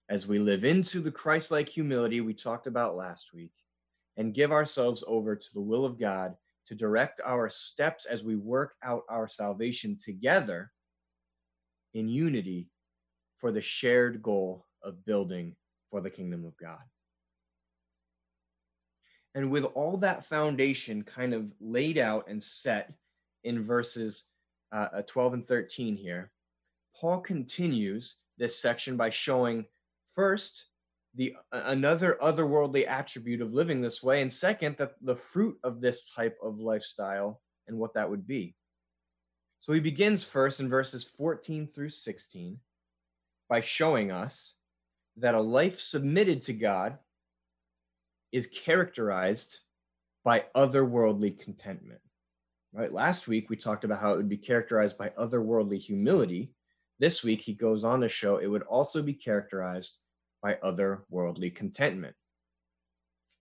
as 0.09 0.29
we 0.29 0.39
live 0.39 0.65
into 0.65 1.01
the 1.01 1.11
Christ 1.11 1.51
like 1.51 1.69
humility 1.69 2.21
we 2.21 2.35
talked 2.35 2.69
about 2.69 2.95
last 2.95 3.35
week 3.35 3.51
and 4.17 4.33
give 4.33 4.53
ourselves 4.53 5.03
over 5.09 5.35
to 5.35 5.55
the 5.55 5.61
will 5.61 5.85
of 5.85 5.99
God 5.99 6.37
to 6.69 6.77
direct 6.77 7.21
our 7.25 7.49
steps 7.49 8.05
as 8.05 8.23
we 8.23 8.37
work 8.37 8.77
out 8.85 9.03
our 9.11 9.27
salvation 9.27 9.97
together 10.01 10.71
in 11.95 12.09
unity 12.09 12.69
for 13.41 13.51
the 13.51 13.61
shared 13.61 14.23
goal 14.23 14.67
of 14.85 15.05
building 15.05 15.57
for 15.91 16.01
the 16.01 16.11
kingdom 16.11 16.45
of 16.45 16.57
God. 16.59 16.79
And 19.35 19.51
with 19.51 19.65
all 19.65 19.97
that 19.99 20.25
foundation 20.25 21.03
kind 21.03 21.35
of 21.35 21.53
laid 21.61 21.99
out 21.99 22.29
and 22.29 22.43
set 22.43 22.93
in 23.45 23.65
verses 23.65 24.25
uh, 24.73 24.89
uh 24.93 25.03
12 25.03 25.35
and 25.35 25.49
13 25.49 25.97
here, 25.97 26.31
Paul 27.01 27.21
continues 27.21 28.17
this 28.39 28.61
section 28.61 28.97
by 28.97 29.11
showing 29.11 29.67
first 30.15 30.67
the 31.15 31.35
another 31.53 32.19
otherworldly 32.23 32.87
attribute 32.87 33.41
of 33.41 33.53
living 33.53 33.81
this 33.81 34.03
way 34.03 34.23
and 34.23 34.33
second 34.33 34.77
that 34.79 34.95
the 35.03 35.17
fruit 35.17 35.59
of 35.65 35.81
this 35.81 36.11
type 36.11 36.39
of 36.43 36.59
lifestyle 36.59 37.41
and 37.67 37.79
what 37.79 37.95
that 37.95 38.09
would 38.09 38.27
be. 38.27 38.55
So 39.61 39.73
he 39.73 39.81
begins 39.81 40.23
first 40.23 40.61
in 40.61 40.69
verses 40.69 41.05
14 41.05 41.69
through 41.75 41.91
16 41.91 42.59
by 43.49 43.61
showing 43.61 44.11
us 44.11 44.55
that 45.17 45.35
a 45.35 45.41
life 45.41 45.81
submitted 45.81 46.43
to 46.45 46.53
god 46.53 46.99
is 48.33 48.47
characterized 48.47 49.59
by 50.25 50.45
otherworldly 50.55 51.39
contentment 51.39 52.01
right 52.73 52.93
last 52.93 53.29
week 53.29 53.49
we 53.49 53.57
talked 53.57 53.85
about 53.85 54.01
how 54.01 54.13
it 54.13 54.17
would 54.17 54.29
be 54.29 54.37
characterized 54.37 54.99
by 54.99 55.09
otherworldly 55.11 55.79
humility 55.79 56.53
this 56.99 57.23
week 57.23 57.41
he 57.41 57.55
goes 57.55 57.85
on 57.85 58.01
to 58.01 58.09
show 58.09 58.39
it 58.39 58.47
would 58.47 58.63
also 58.63 59.03
be 59.03 59.15
characterized 59.15 59.99
by 60.43 60.55
otherworldly 60.65 61.55
contentment. 61.55 62.15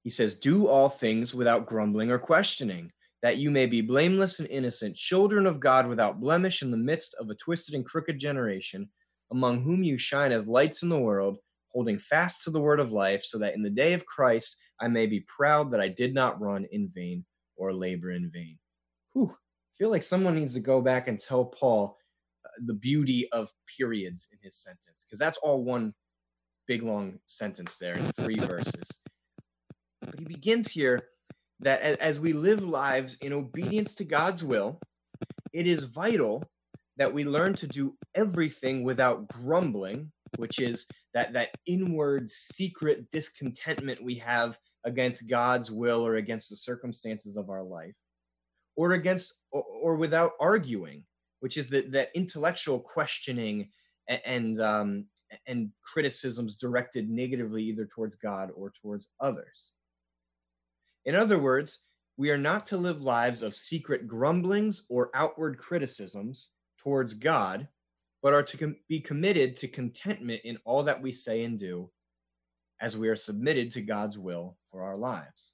He 0.03 0.09
says, 0.09 0.39
Do 0.39 0.67
all 0.67 0.89
things 0.89 1.33
without 1.33 1.65
grumbling 1.65 2.11
or 2.11 2.19
questioning, 2.19 2.91
that 3.23 3.37
you 3.37 3.49
may 3.49 3.65
be 3.65 3.81
blameless 3.81 4.39
and 4.39 4.47
innocent, 4.49 4.95
children 4.95 5.45
of 5.45 5.59
God 5.59 5.87
without 5.87 6.19
blemish 6.19 6.61
in 6.61 6.71
the 6.71 6.77
midst 6.77 7.15
of 7.15 7.29
a 7.29 7.35
twisted 7.35 7.73
and 7.73 7.85
crooked 7.85 8.19
generation, 8.19 8.89
among 9.31 9.63
whom 9.63 9.83
you 9.83 9.97
shine 9.97 10.31
as 10.31 10.47
lights 10.47 10.83
in 10.83 10.89
the 10.89 10.99
world, 10.99 11.39
holding 11.77 11.99
fast 11.99 12.41
to 12.41 12.49
the 12.49 12.59
word 12.59 12.79
of 12.79 12.91
life, 12.91 13.23
so 13.23 13.37
that 13.37 13.53
in 13.53 13.61
the 13.61 13.69
day 13.69 13.93
of 13.93 14.03
Christ 14.03 14.57
I 14.81 14.87
may 14.87 15.05
be 15.05 15.19
proud 15.37 15.69
that 15.71 15.79
I 15.79 15.89
did 15.89 16.11
not 16.11 16.41
run 16.41 16.65
in 16.71 16.89
vain 16.89 17.23
or 17.55 17.71
labor 17.71 18.09
in 18.13 18.31
vain. 18.33 18.57
Whew. 19.13 19.29
I 19.29 19.73
feel 19.77 19.91
like 19.91 20.01
someone 20.01 20.33
needs 20.33 20.55
to 20.55 20.59
go 20.59 20.81
back 20.81 21.07
and 21.07 21.19
tell 21.19 21.45
Paul 21.45 21.95
uh, 22.43 22.49
the 22.65 22.73
beauty 22.73 23.29
of 23.31 23.51
periods 23.77 24.27
in 24.31 24.39
his 24.41 24.55
sentence, 24.55 25.05
because 25.05 25.19
that's 25.19 25.37
all 25.43 25.63
one 25.63 25.93
big 26.67 26.81
long 26.81 27.19
sentence 27.27 27.77
there 27.77 27.93
in 27.93 28.05
three 28.13 28.39
verses. 28.39 28.89
But 30.01 30.17
he 30.17 30.25
begins 30.25 30.71
here 30.71 30.99
that 31.59 31.81
as 31.81 32.19
we 32.19 32.33
live 32.33 32.61
lives 32.61 33.17
in 33.21 33.33
obedience 33.33 33.93
to 33.95 34.03
God's 34.03 34.43
will, 34.43 34.79
it 35.53 35.67
is 35.67 35.83
vital 35.83 36.43
that 36.97 37.13
we 37.13 37.23
learn 37.23 37.53
to 37.53 37.67
do 37.67 37.95
everything 38.15 38.83
without 38.83 39.27
grumbling, 39.27 40.11
which 40.37 40.59
is 40.59 40.87
that 41.17 41.33
that 41.33 41.49
inward 41.65 42.29
secret 42.29 43.09
discontentment 43.11 44.03
we 44.03 44.15
have 44.19 44.59
against 44.85 45.27
God's 45.27 45.71
will 45.71 46.05
or 46.05 46.17
against 46.17 46.51
the 46.51 46.55
circumstances 46.55 47.37
of 47.37 47.49
our 47.49 47.63
life, 47.63 47.95
or 48.75 48.91
against 48.91 49.33
or, 49.51 49.63
or 49.63 49.95
without 49.95 50.33
arguing, 50.39 51.03
which 51.39 51.57
is 51.57 51.67
that 51.69 51.91
that 51.91 52.09
intellectual 52.13 52.79
questioning 52.79 53.67
and, 54.07 54.21
and 54.25 54.61
um, 54.61 55.05
and 55.47 55.71
criticisms 55.81 56.55
directed 56.55 57.09
negatively 57.09 57.63
either 57.63 57.89
towards 57.93 58.15
God 58.15 58.51
or 58.55 58.71
towards 58.79 59.09
others. 59.19 59.71
In 61.05 61.15
other 61.15 61.39
words, 61.39 61.79
we 62.17 62.29
are 62.29 62.37
not 62.37 62.67
to 62.67 62.77
live 62.77 63.01
lives 63.01 63.41
of 63.41 63.55
secret 63.55 64.07
grumblings 64.07 64.85
or 64.87 65.09
outward 65.15 65.57
criticisms 65.57 66.49
towards 66.83 67.15
God, 67.15 67.67
but 68.21 68.33
are 68.33 68.43
to 68.43 68.57
com- 68.57 68.75
be 68.87 68.99
committed 68.99 69.55
to 69.57 69.67
contentment 69.67 70.41
in 70.43 70.57
all 70.65 70.83
that 70.83 71.01
we 71.01 71.11
say 71.11 71.43
and 71.43 71.59
do 71.59 71.89
as 72.81 72.97
we 72.97 73.09
are 73.09 73.15
submitted 73.15 73.71
to 73.71 73.81
God's 73.81 74.17
will 74.17 74.57
for 74.71 74.83
our 74.83 74.97
lives. 74.97 75.53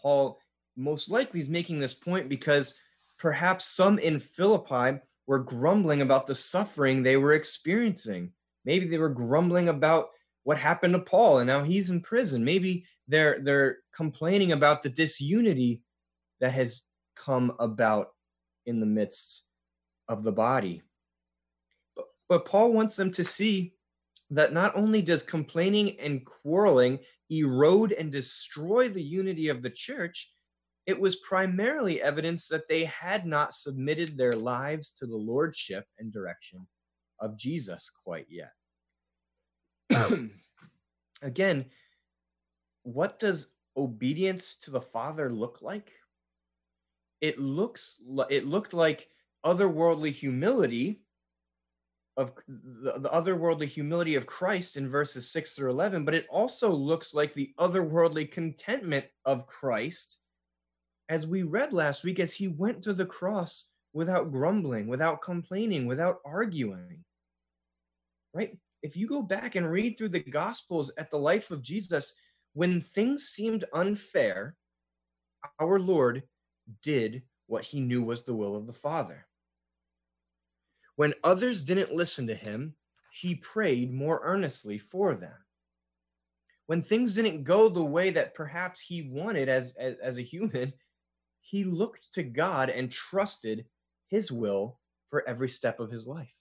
Paul 0.00 0.38
most 0.76 1.10
likely 1.10 1.40
is 1.40 1.48
making 1.48 1.78
this 1.78 1.94
point 1.94 2.28
because 2.28 2.74
perhaps 3.18 3.66
some 3.66 3.98
in 3.98 4.18
Philippi 4.18 4.98
were 5.26 5.38
grumbling 5.38 6.02
about 6.02 6.26
the 6.26 6.34
suffering 6.34 7.02
they 7.02 7.16
were 7.16 7.34
experiencing. 7.34 8.32
Maybe 8.64 8.88
they 8.88 8.98
were 8.98 9.08
grumbling 9.08 9.68
about 9.68 10.08
what 10.44 10.58
happened 10.58 10.94
to 10.94 11.00
Paul 11.00 11.38
and 11.38 11.46
now 11.46 11.62
he's 11.62 11.90
in 11.90 12.00
prison. 12.00 12.44
Maybe 12.44 12.84
they're 13.06 13.40
they're 13.42 13.78
complaining 13.94 14.52
about 14.52 14.82
the 14.82 14.88
disunity 14.88 15.82
that 16.40 16.52
has 16.52 16.82
come 17.14 17.52
about 17.60 18.08
in 18.66 18.80
the 18.80 18.86
midst 18.86 19.44
of 20.08 20.22
the 20.22 20.32
body. 20.32 20.82
But, 21.96 22.06
but 22.28 22.44
Paul 22.44 22.72
wants 22.72 22.96
them 22.96 23.10
to 23.12 23.24
see 23.24 23.74
that 24.30 24.52
not 24.52 24.74
only 24.76 25.02
does 25.02 25.22
complaining 25.22 25.98
and 26.00 26.24
quarreling 26.24 26.98
erode 27.30 27.92
and 27.92 28.10
destroy 28.10 28.88
the 28.88 29.02
unity 29.02 29.48
of 29.48 29.62
the 29.62 29.70
church, 29.70 30.32
it 30.86 30.98
was 30.98 31.16
primarily 31.16 32.02
evidence 32.02 32.48
that 32.48 32.66
they 32.68 32.84
had 32.86 33.26
not 33.26 33.54
submitted 33.54 34.16
their 34.16 34.32
lives 34.32 34.92
to 34.98 35.06
the 35.06 35.16
lordship 35.16 35.86
and 35.98 36.12
direction 36.12 36.66
of 37.20 37.38
Jesus 37.38 37.90
quite 38.04 38.26
yet. 38.28 38.52
Again, 41.22 41.66
what 42.82 43.20
does 43.20 43.48
obedience 43.76 44.56
to 44.62 44.70
the 44.70 44.80
Father 44.80 45.30
look 45.30 45.58
like? 45.62 45.92
It 47.20 47.38
looks 47.38 48.02
it 48.30 48.46
looked 48.46 48.74
like 48.74 49.08
otherworldly 49.44 50.12
humility 50.12 51.02
of 52.16 52.32
the, 52.46 52.98
the 52.98 53.08
otherworldly 53.08 53.66
humility 53.66 54.16
of 54.16 54.26
Christ 54.26 54.76
in 54.76 54.88
verses 54.88 55.30
6 55.30 55.54
through 55.54 55.70
11, 55.70 56.04
but 56.04 56.14
it 56.14 56.26
also 56.30 56.70
looks 56.70 57.14
like 57.14 57.32
the 57.32 57.52
otherworldly 57.58 58.30
contentment 58.30 59.06
of 59.24 59.46
Christ 59.46 60.18
as 61.08 61.26
we 61.26 61.42
read 61.42 61.72
last 61.72 62.04
week, 62.04 62.20
as 62.20 62.32
he 62.32 62.48
went 62.48 62.82
to 62.82 62.92
the 62.92 63.06
cross 63.06 63.66
without 63.92 64.32
grumbling, 64.32 64.86
without 64.86 65.20
complaining, 65.20 65.86
without 65.86 66.18
arguing. 66.24 67.04
Right? 68.34 68.56
If 68.82 68.96
you 68.96 69.06
go 69.06 69.22
back 69.22 69.54
and 69.54 69.70
read 69.70 69.96
through 69.96 70.10
the 70.10 70.20
Gospels 70.20 70.90
at 70.96 71.10
the 71.10 71.18
life 71.18 71.50
of 71.50 71.62
Jesus, 71.62 72.14
when 72.54 72.80
things 72.80 73.24
seemed 73.24 73.64
unfair, 73.72 74.56
our 75.60 75.78
Lord 75.78 76.22
did 76.82 77.22
what 77.46 77.64
he 77.64 77.80
knew 77.80 78.02
was 78.02 78.24
the 78.24 78.34
will 78.34 78.56
of 78.56 78.66
the 78.66 78.72
Father. 78.72 79.26
When 80.96 81.14
others 81.24 81.62
didn't 81.62 81.94
listen 81.94 82.26
to 82.26 82.34
him, 82.34 82.74
he 83.12 83.34
prayed 83.34 83.92
more 83.92 84.20
earnestly 84.22 84.78
for 84.78 85.14
them. 85.14 85.36
When 86.66 86.82
things 86.82 87.14
didn't 87.14 87.44
go 87.44 87.68
the 87.68 87.84
way 87.84 88.10
that 88.10 88.34
perhaps 88.34 88.80
he 88.80 89.02
wanted 89.02 89.48
as, 89.48 89.74
as, 89.78 89.96
as 90.02 90.18
a 90.18 90.22
human, 90.22 90.72
he 91.40 91.64
looked 91.64 92.12
to 92.14 92.22
God 92.22 92.70
and 92.70 92.90
trusted 92.90 93.66
his 94.08 94.30
will 94.30 94.78
for 95.10 95.26
every 95.28 95.48
step 95.48 95.80
of 95.80 95.90
his 95.90 96.06
life. 96.06 96.32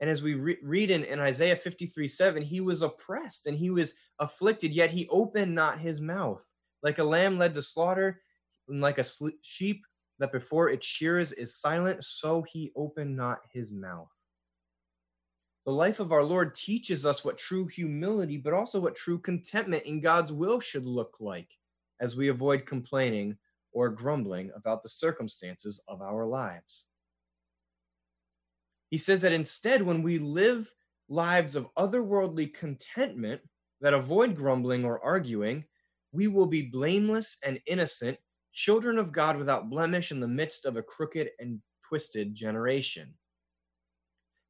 And 0.00 0.10
as 0.10 0.22
we 0.22 0.34
re- 0.34 0.58
read 0.62 0.90
in, 0.90 1.04
in 1.04 1.18
Isaiah 1.18 1.56
53 1.56 2.06
7, 2.06 2.42
he 2.42 2.60
was 2.60 2.82
oppressed 2.82 3.46
and 3.46 3.56
he 3.56 3.70
was 3.70 3.94
afflicted, 4.18 4.72
yet 4.72 4.90
he 4.90 5.08
opened 5.08 5.54
not 5.54 5.80
his 5.80 6.00
mouth. 6.00 6.44
Like 6.82 6.98
a 6.98 7.04
lamb 7.04 7.38
led 7.38 7.54
to 7.54 7.62
slaughter, 7.62 8.20
and 8.68 8.80
like 8.80 8.98
a 8.98 9.04
sl- 9.04 9.28
sheep 9.42 9.86
that 10.18 10.32
before 10.32 10.70
its 10.70 10.86
shears 10.86 11.32
is 11.32 11.56
silent, 11.56 12.04
so 12.04 12.42
he 12.42 12.72
opened 12.76 13.16
not 13.16 13.40
his 13.52 13.72
mouth. 13.72 14.10
The 15.66 15.72
life 15.72 15.98
of 15.98 16.12
our 16.12 16.22
Lord 16.22 16.54
teaches 16.54 17.06
us 17.06 17.24
what 17.24 17.38
true 17.38 17.66
humility, 17.66 18.36
but 18.36 18.52
also 18.52 18.80
what 18.80 18.96
true 18.96 19.18
contentment 19.18 19.84
in 19.84 20.00
God's 20.00 20.32
will 20.32 20.60
should 20.60 20.84
look 20.84 21.16
like 21.20 21.48
as 22.00 22.16
we 22.16 22.28
avoid 22.28 22.66
complaining 22.66 23.36
or 23.72 23.88
grumbling 23.88 24.50
about 24.54 24.82
the 24.82 24.88
circumstances 24.88 25.82
of 25.88 26.02
our 26.02 26.26
lives. 26.26 26.84
He 28.90 28.98
says 28.98 29.22
that 29.22 29.32
instead, 29.32 29.82
when 29.82 30.02
we 30.02 30.18
live 30.18 30.72
lives 31.08 31.56
of 31.56 31.68
otherworldly 31.76 32.54
contentment, 32.54 33.40
that 33.80 33.94
avoid 33.94 34.36
grumbling 34.36 34.84
or 34.84 35.02
arguing, 35.04 35.64
we 36.12 36.28
will 36.28 36.46
be 36.46 36.62
blameless 36.62 37.36
and 37.42 37.60
innocent, 37.66 38.18
children 38.54 38.98
of 38.98 39.12
God 39.12 39.36
without 39.36 39.68
blemish 39.68 40.12
in 40.12 40.20
the 40.20 40.28
midst 40.28 40.64
of 40.64 40.76
a 40.76 40.82
crooked 40.82 41.28
and 41.38 41.60
twisted 41.86 42.34
generation. 42.34 43.12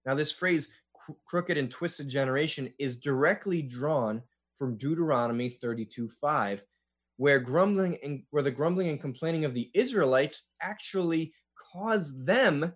Now, 0.07 0.15
this 0.15 0.31
phrase, 0.31 0.69
crooked 1.27 1.57
and 1.57 1.71
twisted 1.71 2.09
generation, 2.09 2.73
is 2.79 2.97
directly 2.97 3.63
drawn 3.63 4.23
from 4.59 4.77
Deuteronomy 4.77 5.49
32 5.49 6.09
5, 6.09 6.65
where 7.17 7.41
grumbling 7.41 7.99
and 8.03 8.23
where 8.31 8.43
the 8.43 8.51
grumbling 8.51 8.89
and 8.89 9.01
complaining 9.01 9.45
of 9.45 9.55
the 9.55 9.71
Israelites 9.75 10.51
actually 10.61 11.33
caused 11.73 12.27
them 12.27 12.73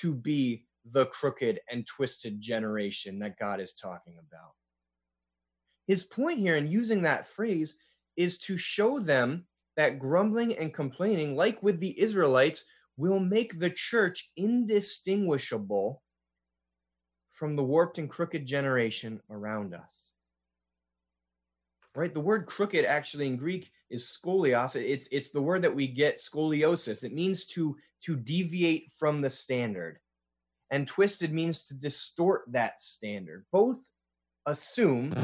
to 0.00 0.14
be 0.14 0.66
the 0.92 1.06
crooked 1.06 1.60
and 1.70 1.86
twisted 1.86 2.40
generation 2.40 3.18
that 3.20 3.38
God 3.38 3.60
is 3.60 3.74
talking 3.74 4.14
about. 4.18 4.52
His 5.86 6.04
point 6.04 6.40
here 6.40 6.56
in 6.56 6.66
using 6.66 7.02
that 7.02 7.28
phrase 7.28 7.76
is 8.16 8.38
to 8.40 8.56
show 8.56 8.98
them 8.98 9.46
that 9.78 10.00
grumbling 10.00 10.58
and 10.58 10.74
complaining, 10.74 11.36
like 11.36 11.62
with 11.62 11.78
the 11.78 11.98
Israelites, 11.98 12.64
will 12.96 13.20
make 13.20 13.60
the 13.60 13.70
church 13.70 14.32
indistinguishable 14.36 16.02
from 17.30 17.54
the 17.54 17.62
warped 17.62 17.98
and 17.98 18.10
crooked 18.10 18.44
generation 18.44 19.20
around 19.30 19.72
us. 19.72 20.14
Right? 21.94 22.12
The 22.12 22.20
word 22.20 22.46
crooked 22.46 22.84
actually 22.84 23.28
in 23.28 23.36
Greek 23.36 23.70
is 23.88 24.04
scolios. 24.04 24.74
It's 24.74 25.08
it's 25.12 25.30
the 25.30 25.40
word 25.40 25.62
that 25.62 25.74
we 25.74 25.86
get 25.86 26.18
scoliosis. 26.18 27.04
It 27.04 27.14
means 27.14 27.46
to 27.46 27.76
to 28.02 28.16
deviate 28.16 28.92
from 28.98 29.20
the 29.20 29.30
standard. 29.30 30.00
And 30.72 30.88
twisted 30.88 31.32
means 31.32 31.64
to 31.66 31.74
distort 31.74 32.42
that 32.48 32.80
standard. 32.80 33.46
Both 33.52 33.78
assume 34.44 35.14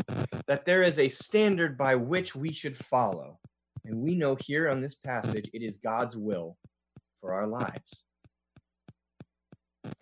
that 0.46 0.64
there 0.64 0.84
is 0.84 1.00
a 1.00 1.08
standard 1.08 1.76
by 1.76 1.96
which 1.96 2.37
we 2.37 2.52
should 2.52 2.78
follow. 2.78 3.40
And 3.84 3.98
we 3.98 4.14
know 4.14 4.36
here 4.40 4.68
on 4.68 4.80
this 4.80 4.94
passage 4.94 5.50
it 5.52 5.62
is 5.62 5.76
God's 5.76 6.16
will 6.16 6.56
for 7.20 7.32
our 7.32 7.46
lives. 7.46 8.02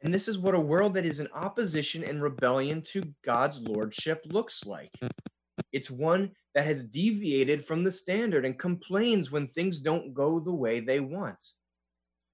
And 0.02 0.12
this 0.12 0.28
is 0.28 0.38
what 0.38 0.54
a 0.54 0.60
world 0.60 0.94
that 0.94 1.06
is 1.06 1.20
in 1.20 1.28
opposition 1.34 2.04
and 2.04 2.22
rebellion 2.22 2.82
to 2.92 3.02
God's 3.24 3.58
lordship 3.58 4.22
looks 4.26 4.64
like. 4.64 4.92
It's 5.72 5.90
one 5.90 6.32
that 6.54 6.66
has 6.66 6.84
deviated 6.84 7.64
from 7.64 7.82
the 7.82 7.92
standard 7.92 8.44
and 8.44 8.58
complains 8.58 9.30
when 9.30 9.48
things 9.48 9.80
don't 9.80 10.12
go 10.14 10.38
the 10.38 10.52
way 10.52 10.80
they 10.80 11.00
want. 11.00 11.42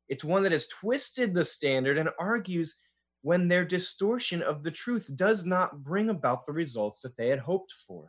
It's 0.09 0.25
one 0.25 0.43
that 0.43 0.53
has 0.53 0.67
twisted 0.69 1.35
the 1.35 1.45
standard 1.45 1.99
and 1.99 2.09
argues 2.19 2.77
when 3.23 3.49
their 3.49 3.65
distortion 3.65 4.43
of 4.43 4.63
the 4.63 4.71
truth 4.71 5.11
does 5.15 5.45
not 5.45 5.83
bring 5.83 6.09
about 6.09 6.47
the 6.47 6.53
results 6.53 7.03
that 7.03 7.17
they 7.17 7.29
had 7.29 7.39
hoped 7.39 7.73
for. 7.87 8.07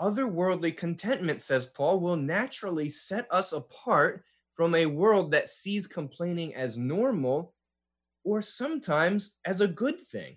Otherworldly 0.00 0.76
contentment, 0.76 1.42
says 1.42 1.66
Paul, 1.66 2.00
will 2.00 2.16
naturally 2.16 2.88
set 2.88 3.26
us 3.30 3.52
apart 3.52 4.24
from 4.54 4.74
a 4.74 4.86
world 4.86 5.30
that 5.32 5.48
sees 5.48 5.86
complaining 5.86 6.54
as 6.54 6.78
normal 6.78 7.54
or 8.24 8.40
sometimes 8.40 9.36
as 9.44 9.60
a 9.60 9.68
good 9.68 10.00
thing. 10.00 10.36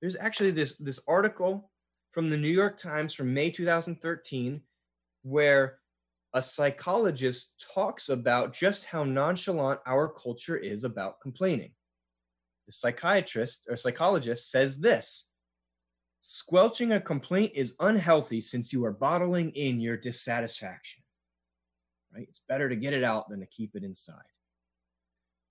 There's 0.00 0.16
actually 0.16 0.50
this, 0.50 0.76
this 0.76 1.00
article 1.06 1.70
from 2.12 2.28
the 2.28 2.36
New 2.36 2.48
York 2.48 2.78
Times 2.78 3.14
from 3.14 3.32
May 3.32 3.50
2013 3.50 4.60
where 5.22 5.78
a 6.34 6.42
psychologist 6.42 7.52
talks 7.72 8.08
about 8.08 8.52
just 8.52 8.84
how 8.84 9.04
nonchalant 9.04 9.80
our 9.86 10.08
culture 10.08 10.56
is 10.56 10.84
about 10.84 11.20
complaining. 11.20 11.72
The 12.66 12.72
psychiatrist 12.72 13.66
or 13.68 13.76
psychologist 13.76 14.50
says 14.50 14.78
this 14.78 15.28
squelching 16.24 16.92
a 16.92 17.00
complaint 17.00 17.52
is 17.54 17.74
unhealthy 17.80 18.40
since 18.40 18.72
you 18.72 18.84
are 18.86 18.92
bottling 18.92 19.50
in 19.50 19.78
your 19.78 19.96
dissatisfaction. 19.96 21.02
Right? 22.12 22.26
It's 22.28 22.40
better 22.48 22.68
to 22.68 22.76
get 22.76 22.94
it 22.94 23.04
out 23.04 23.28
than 23.28 23.40
to 23.40 23.46
keep 23.46 23.76
it 23.76 23.84
inside. 23.84 24.16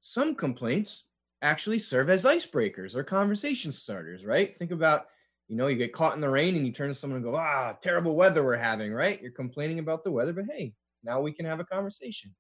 Some 0.02 0.34
complaints 0.36 1.06
actually 1.42 1.80
serve 1.80 2.10
as 2.10 2.26
icebreakers 2.26 2.96
or 2.96 3.04
conversation 3.04 3.72
starters, 3.72 4.26
right? 4.26 4.58
Think 4.58 4.72
about 4.72 5.06
you 5.48 5.58
know, 5.58 5.68
you 5.68 5.76
get 5.76 5.94
caught 5.94 6.16
in 6.16 6.22
the 6.22 6.30
rain 6.30 6.56
and 6.56 6.66
you 6.66 6.72
turn 6.72 6.90
to 6.90 6.96
someone 6.96 7.18
and 7.18 7.26
go, 7.26 7.36
ah, 7.36 7.74
terrible 7.82 8.16
weather 8.16 8.44
we're 8.44 8.56
having, 8.56 8.92
right? 8.92 9.22
You're 9.22 9.32
complaining 9.32 9.78
about 9.78 10.04
the 10.04 10.12
weather, 10.12 10.34
but 10.34 10.46
hey, 10.50 10.74
now 11.04 11.22
we 11.22 11.34
can 11.34 11.46
have 11.46 11.60
a 11.60 11.66
conversation. 11.66 12.34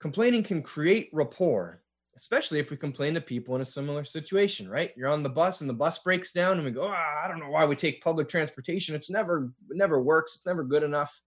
Complaining 0.00 0.42
can 0.42 0.62
create 0.62 1.10
rapport, 1.12 1.82
especially 2.16 2.58
if 2.58 2.70
we 2.70 2.76
complain 2.76 3.14
to 3.14 3.20
people 3.20 3.54
in 3.54 3.60
a 3.60 3.66
similar 3.66 4.04
situation, 4.04 4.68
right? 4.68 4.92
You're 4.96 5.08
on 5.08 5.22
the 5.22 5.28
bus 5.28 5.60
and 5.60 5.70
the 5.70 5.74
bus 5.74 5.98
breaks 6.00 6.32
down 6.32 6.56
and 6.56 6.64
we 6.64 6.70
go, 6.70 6.86
ah, 6.86 7.24
I 7.24 7.28
don't 7.28 7.40
know 7.40 7.50
why 7.50 7.64
we 7.64 7.76
take 7.76 8.02
public 8.02 8.28
transportation. 8.28 8.94
It's 8.94 9.10
never, 9.10 9.52
it 9.70 9.76
never 9.76 10.02
works. 10.02 10.36
It's 10.36 10.46
never 10.46 10.64
good 10.64 10.82
enough, 10.82 11.20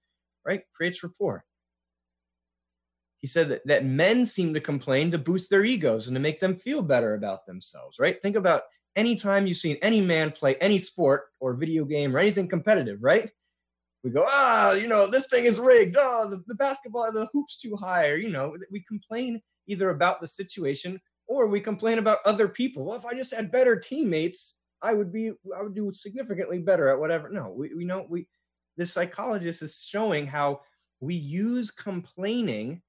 right? 0.45 0.61
Creates 0.75 1.03
rapport. 1.03 1.43
He 3.21 3.27
said 3.27 3.49
that, 3.49 3.65
that 3.67 3.85
men 3.85 4.25
seem 4.25 4.53
to 4.53 4.59
complain 4.59 5.11
to 5.11 5.17
boost 5.17 5.49
their 5.49 5.63
egos 5.63 6.07
and 6.07 6.15
to 6.15 6.19
make 6.19 6.41
them 6.41 6.57
feel 6.57 6.81
better 6.81 7.13
about 7.13 7.45
themselves, 7.45 7.97
right? 7.97 8.21
Think 8.21 8.35
about 8.35 8.63
anytime 8.95 9.47
you've 9.47 9.57
seen 9.57 9.77
any 9.81 10.01
man 10.01 10.31
play 10.31 10.55
any 10.55 10.77
sport 10.77 11.23
or 11.39 11.53
video 11.53 11.85
game 11.85 12.15
or 12.15 12.19
anything 12.19 12.49
competitive, 12.49 12.99
right? 13.01 13.31
We 14.03 14.11
go, 14.11 14.25
ah, 14.27 14.73
you 14.73 14.87
know, 14.87 15.07
this 15.07 15.27
thing 15.27 15.45
is 15.45 15.59
rigged. 15.59 15.95
Oh, 15.97 16.29
the, 16.29 16.43
the 16.47 16.55
basketball, 16.55 17.11
the 17.11 17.29
hoop's 17.31 17.57
too 17.57 17.75
high. 17.75 18.09
Or, 18.09 18.17
you 18.17 18.29
know, 18.29 18.55
we 18.69 18.83
complain 18.87 19.41
either 19.67 19.91
about 19.91 20.19
the 20.19 20.27
situation 20.27 20.99
or 21.27 21.47
we 21.47 21.61
complain 21.61 21.99
about 21.99 22.19
other 22.25 22.49
people. 22.49 22.83
Well, 22.83 22.97
if 22.97 23.05
I 23.05 23.13
just 23.13 23.33
had 23.33 23.51
better 23.51 23.79
teammates, 23.79 24.57
I 24.81 24.93
would 24.93 25.13
be, 25.13 25.31
I 25.57 25.63
would 25.63 25.73
do 25.73 25.93
significantly 25.93 26.59
better 26.59 26.89
at 26.89 26.99
whatever. 26.99 27.29
No, 27.29 27.53
we, 27.57 27.73
we 27.73 27.85
know 27.85 28.05
we, 28.09 28.27
this 28.75 28.91
psychologist 28.91 29.61
is 29.61 29.81
showing 29.81 30.27
how 30.27 30.61
we 30.99 31.15
use 31.15 31.71
complaining 31.71 32.81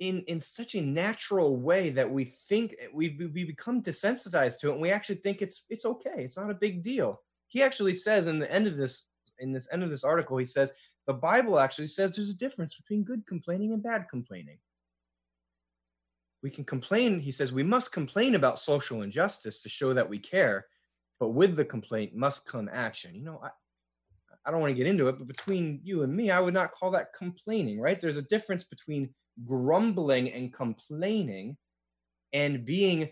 in 0.00 0.22
in 0.22 0.40
such 0.40 0.74
a 0.74 0.80
natural 0.80 1.56
way 1.58 1.90
that 1.90 2.10
we 2.10 2.24
think 2.48 2.74
we 2.92 3.18
we 3.34 3.44
become 3.44 3.82
desensitized 3.82 4.58
to 4.58 4.70
it 4.70 4.72
and 4.72 4.80
we 4.80 4.90
actually 4.90 5.16
think 5.16 5.42
it's 5.42 5.64
it's 5.68 5.84
okay 5.84 6.24
it's 6.24 6.38
not 6.38 6.50
a 6.50 6.54
big 6.54 6.82
deal 6.82 7.20
he 7.50 7.62
actually 7.62 7.94
says 7.94 8.28
in 8.28 8.38
the 8.38 8.50
end 8.50 8.66
of 8.66 8.78
this 8.78 9.06
in 9.40 9.52
this 9.52 9.68
end 9.72 9.82
of 9.82 9.90
this 9.90 10.04
article 10.04 10.38
he 10.38 10.44
says 10.44 10.72
the 11.06 11.12
bible 11.12 11.58
actually 11.58 11.88
says 11.88 12.14
there's 12.14 12.30
a 12.30 12.34
difference 12.34 12.76
between 12.76 13.02
good 13.02 13.26
complaining 13.26 13.72
and 13.72 13.82
bad 13.82 14.06
complaining. 14.08 14.58
We 16.42 16.50
can 16.50 16.64
complain 16.64 17.20
he 17.20 17.32
says 17.32 17.52
we 17.52 17.62
must 17.62 17.92
complain 17.92 18.34
about 18.34 18.58
social 18.58 19.02
injustice 19.02 19.60
to 19.62 19.68
show 19.68 19.92
that 19.92 20.08
we 20.08 20.18
care 20.18 20.66
but 21.18 21.30
with 21.30 21.54
the 21.54 21.64
complaint 21.64 22.14
must 22.14 22.46
come 22.46 22.70
action. 22.72 23.14
You 23.14 23.24
know 23.24 23.40
i 23.44 23.50
i 24.46 24.50
don't 24.50 24.60
want 24.60 24.70
to 24.70 24.82
get 24.82 24.86
into 24.86 25.08
it 25.08 25.18
but 25.18 25.26
between 25.26 25.80
you 25.82 26.02
and 26.02 26.14
me 26.14 26.30
i 26.30 26.40
would 26.40 26.54
not 26.54 26.72
call 26.72 26.90
that 26.92 27.12
complaining 27.14 27.80
right? 27.80 28.00
There's 28.00 28.16
a 28.16 28.22
difference 28.22 28.64
between 28.64 29.10
grumbling 29.44 30.32
and 30.32 30.52
complaining 30.52 31.56
and 32.32 32.64
being 32.64 33.10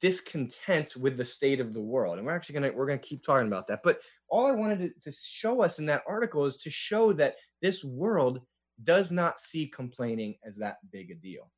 discontent 0.00 0.96
with 0.96 1.16
the 1.16 1.24
state 1.24 1.60
of 1.60 1.72
the 1.72 1.80
world 1.80 2.18
and 2.18 2.26
we're 2.26 2.34
actually 2.34 2.58
going 2.58 2.70
to 2.70 2.76
we're 2.76 2.86
going 2.86 2.98
to 2.98 3.06
keep 3.06 3.24
talking 3.24 3.46
about 3.46 3.66
that 3.66 3.82
but 3.82 4.00
all 4.28 4.46
i 4.46 4.52
wanted 4.52 4.78
to, 4.78 5.10
to 5.10 5.16
show 5.20 5.62
us 5.62 5.78
in 5.78 5.86
that 5.86 6.02
article 6.06 6.46
is 6.46 6.58
to 6.58 6.70
show 6.70 7.12
that 7.12 7.36
this 7.60 7.84
world 7.84 8.40
does 8.82 9.10
not 9.10 9.40
see 9.40 9.66
complaining 9.66 10.34
as 10.44 10.56
that 10.56 10.76
big 10.90 11.10
a 11.10 11.14
deal 11.14 11.50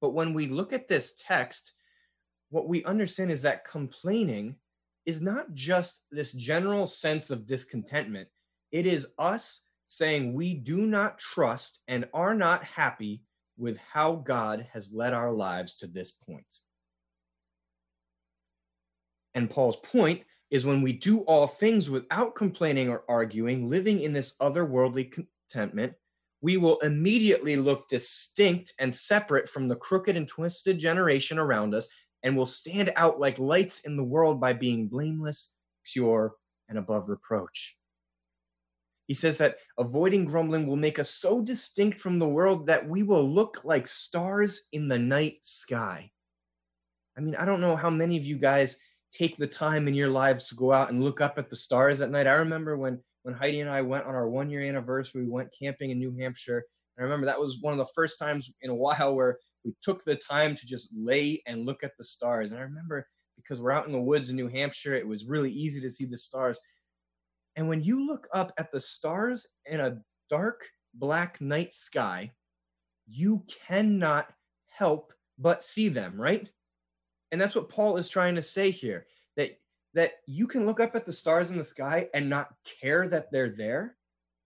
but 0.00 0.14
when 0.14 0.32
we 0.32 0.46
look 0.46 0.72
at 0.72 0.88
this 0.88 1.14
text 1.18 1.72
what 2.50 2.68
we 2.68 2.84
understand 2.84 3.30
is 3.30 3.42
that 3.42 3.66
complaining 3.66 4.54
is 5.06 5.20
not 5.20 5.52
just 5.54 6.02
this 6.10 6.32
general 6.32 6.86
sense 6.86 7.30
of 7.30 7.46
discontentment 7.46 8.28
it 8.70 8.86
is 8.86 9.08
us 9.18 9.60
saying 9.86 10.32
we 10.32 10.54
do 10.54 10.86
not 10.86 11.18
trust 11.18 11.80
and 11.88 12.08
are 12.14 12.34
not 12.34 12.64
happy 12.64 13.22
with 13.56 13.76
how 13.78 14.16
God 14.16 14.66
has 14.72 14.92
led 14.92 15.12
our 15.12 15.32
lives 15.32 15.76
to 15.76 15.86
this 15.86 16.10
point. 16.10 16.58
And 19.34 19.50
Paul's 19.50 19.76
point 19.76 20.22
is 20.50 20.64
when 20.64 20.82
we 20.82 20.92
do 20.92 21.20
all 21.20 21.46
things 21.46 21.90
without 21.90 22.34
complaining 22.34 22.88
or 22.88 23.04
arguing, 23.08 23.68
living 23.68 24.00
in 24.00 24.12
this 24.12 24.36
otherworldly 24.40 25.12
contentment, 25.12 25.94
we 26.40 26.56
will 26.56 26.78
immediately 26.80 27.56
look 27.56 27.88
distinct 27.88 28.74
and 28.78 28.94
separate 28.94 29.48
from 29.48 29.66
the 29.66 29.76
crooked 29.76 30.16
and 30.16 30.28
twisted 30.28 30.78
generation 30.78 31.38
around 31.38 31.74
us 31.74 31.88
and 32.22 32.36
will 32.36 32.46
stand 32.46 32.92
out 32.96 33.18
like 33.18 33.38
lights 33.38 33.80
in 33.80 33.96
the 33.96 34.04
world 34.04 34.40
by 34.40 34.52
being 34.52 34.86
blameless, 34.86 35.54
pure, 35.84 36.34
and 36.68 36.78
above 36.78 37.08
reproach. 37.08 37.76
He 39.06 39.14
says 39.14 39.38
that 39.38 39.56
avoiding 39.78 40.24
grumbling 40.24 40.66
will 40.66 40.76
make 40.76 40.98
us 40.98 41.10
so 41.10 41.40
distinct 41.40 41.98
from 41.98 42.18
the 42.18 42.28
world 42.28 42.66
that 42.66 42.88
we 42.88 43.02
will 43.02 43.28
look 43.28 43.60
like 43.64 43.86
stars 43.88 44.62
in 44.72 44.88
the 44.88 44.98
night 44.98 45.38
sky. 45.42 46.10
I 47.16 47.20
mean, 47.20 47.36
I 47.36 47.44
don't 47.44 47.60
know 47.60 47.76
how 47.76 47.90
many 47.90 48.16
of 48.16 48.24
you 48.24 48.38
guys 48.38 48.76
take 49.16 49.36
the 49.36 49.46
time 49.46 49.88
in 49.88 49.94
your 49.94 50.10
lives 50.10 50.48
to 50.48 50.54
go 50.54 50.72
out 50.72 50.90
and 50.90 51.02
look 51.02 51.20
up 51.20 51.38
at 51.38 51.48
the 51.48 51.56
stars 51.56 52.00
at 52.00 52.10
night. 52.10 52.26
I 52.26 52.32
remember 52.32 52.76
when 52.76 53.00
when 53.22 53.34
Heidi 53.34 53.60
and 53.60 53.70
I 53.70 53.80
went 53.80 54.04
on 54.04 54.14
our 54.14 54.28
one 54.28 54.50
year 54.50 54.62
anniversary, 54.62 55.22
we 55.22 55.30
went 55.30 55.54
camping 55.58 55.90
in 55.90 55.98
New 55.98 56.14
Hampshire. 56.18 56.62
And 56.96 57.02
I 57.02 57.04
remember 57.04 57.26
that 57.26 57.40
was 57.40 57.58
one 57.62 57.72
of 57.72 57.78
the 57.78 57.92
first 57.94 58.18
times 58.18 58.50
in 58.60 58.70
a 58.70 58.74
while 58.74 59.14
where 59.14 59.38
we 59.64 59.74
took 59.82 60.04
the 60.04 60.16
time 60.16 60.54
to 60.54 60.66
just 60.66 60.90
lay 60.94 61.42
and 61.46 61.64
look 61.64 61.82
at 61.82 61.92
the 61.98 62.04
stars. 62.04 62.52
And 62.52 62.60
I 62.60 62.64
remember 62.64 63.06
because 63.36 63.60
we're 63.60 63.72
out 63.72 63.86
in 63.86 63.92
the 63.92 64.00
woods 64.00 64.30
in 64.30 64.36
New 64.36 64.48
Hampshire. 64.48 64.94
It 64.94 65.06
was 65.06 65.26
really 65.26 65.50
easy 65.50 65.80
to 65.80 65.90
see 65.90 66.04
the 66.04 66.18
stars. 66.18 66.60
And 67.56 67.68
when 67.68 67.82
you 67.82 68.06
look 68.06 68.28
up 68.34 68.52
at 68.58 68.70
the 68.72 68.80
stars 68.80 69.46
in 69.66 69.80
a 69.80 69.98
dark 70.28 70.64
black 70.94 71.40
night 71.40 71.72
sky, 71.72 72.30
you 73.08 73.44
cannot 73.66 74.28
help 74.66 75.12
but 75.38 75.62
see 75.62 75.88
them, 75.88 76.20
right? 76.20 76.48
And 77.34 77.40
that's 77.40 77.56
what 77.56 77.68
Paul 77.68 77.96
is 77.96 78.08
trying 78.08 78.36
to 78.36 78.42
say 78.42 78.70
here 78.70 79.06
that 79.36 79.58
that 79.92 80.20
you 80.24 80.46
can 80.46 80.66
look 80.66 80.78
up 80.78 80.94
at 80.94 81.04
the 81.04 81.10
stars 81.10 81.50
in 81.50 81.58
the 81.58 81.64
sky 81.64 82.08
and 82.14 82.30
not 82.30 82.54
care 82.80 83.08
that 83.08 83.32
they're 83.32 83.50
there, 83.50 83.96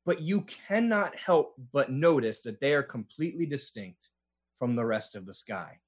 but 0.06 0.22
you 0.22 0.46
cannot 0.66 1.14
help 1.14 1.54
but 1.70 1.92
notice 1.92 2.40
that 2.40 2.60
they 2.60 2.72
are 2.72 2.82
completely 2.82 3.44
distinct 3.44 4.08
from 4.58 4.74
the 4.74 4.86
rest 4.86 5.16
of 5.16 5.26
the 5.26 5.34
sky. 5.34 5.78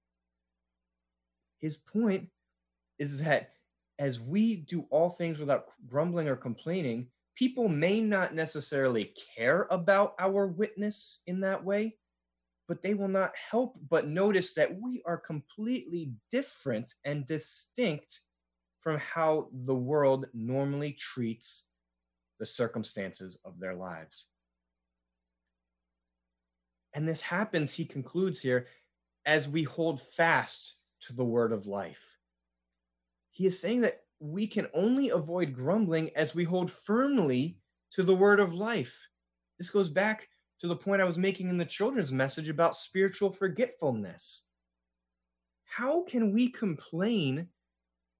His 1.63 1.79
point 1.79 2.29
is 2.99 3.23
that 3.23 3.53
as 3.99 4.21
we 4.21 4.57
do 4.57 4.85
all 4.91 5.09
things 5.09 5.39
without 5.39 5.69
grumbling 5.87 6.29
or 6.29 6.37
complaining, 6.37 7.07
people 7.35 7.67
may 7.67 8.03
not 8.03 8.35
necessarily 8.35 9.15
care 9.35 9.67
about 9.71 10.17
our 10.19 10.49
witness 10.49 11.21
in 11.27 11.41
that 11.41 11.65
way, 11.65 11.97
but 12.71 12.83
they 12.83 12.95
will 12.95 13.09
not 13.09 13.33
help 13.51 13.77
but 13.89 14.07
notice 14.07 14.55
that 14.55 14.81
we 14.81 15.03
are 15.05 15.19
completely 15.19 16.13
different 16.31 16.95
and 17.05 17.27
distinct 17.27 18.21
from 18.79 18.97
how 18.99 19.49
the 19.65 19.75
world 19.75 20.27
normally 20.33 20.93
treats 20.93 21.67
the 22.39 22.47
circumstances 22.47 23.37
of 23.45 23.59
their 23.59 23.75
lives. 23.75 24.27
And 26.95 27.09
this 27.09 27.21
happens, 27.21 27.75
he 27.75 27.85
concludes 27.85 28.41
here, 28.41 28.69
as 29.27 29.49
we 29.49 29.65
hold 29.65 30.01
fast 30.01 30.77
to 31.09 31.13
the 31.13 31.25
word 31.25 31.51
of 31.51 31.67
life. 31.67 32.19
He 33.33 33.47
is 33.47 33.59
saying 33.59 33.81
that 33.81 34.03
we 34.21 34.47
can 34.47 34.69
only 34.75 35.09
avoid 35.09 35.55
grumbling 35.55 36.11
as 36.15 36.37
we 36.37 36.45
hold 36.45 36.71
firmly 36.71 37.59
to 37.95 38.05
the 38.05 38.15
word 38.15 38.39
of 38.39 38.55
life. 38.55 39.09
This 39.59 39.71
goes 39.71 39.91
back 39.91 40.29
to 40.61 40.69
the 40.69 40.77
point 40.77 41.01
I 41.01 41.07
was 41.07 41.19
making 41.19 41.49
in 41.49 41.57
the 41.57 41.65
children's 41.65 42.13
message 42.13 42.49
about 42.49 42.77
spiritual 42.77 43.33
forgetfulness. 43.33 44.45
How 45.65 46.03
can 46.03 46.33
we 46.33 46.51
complain 46.51 47.49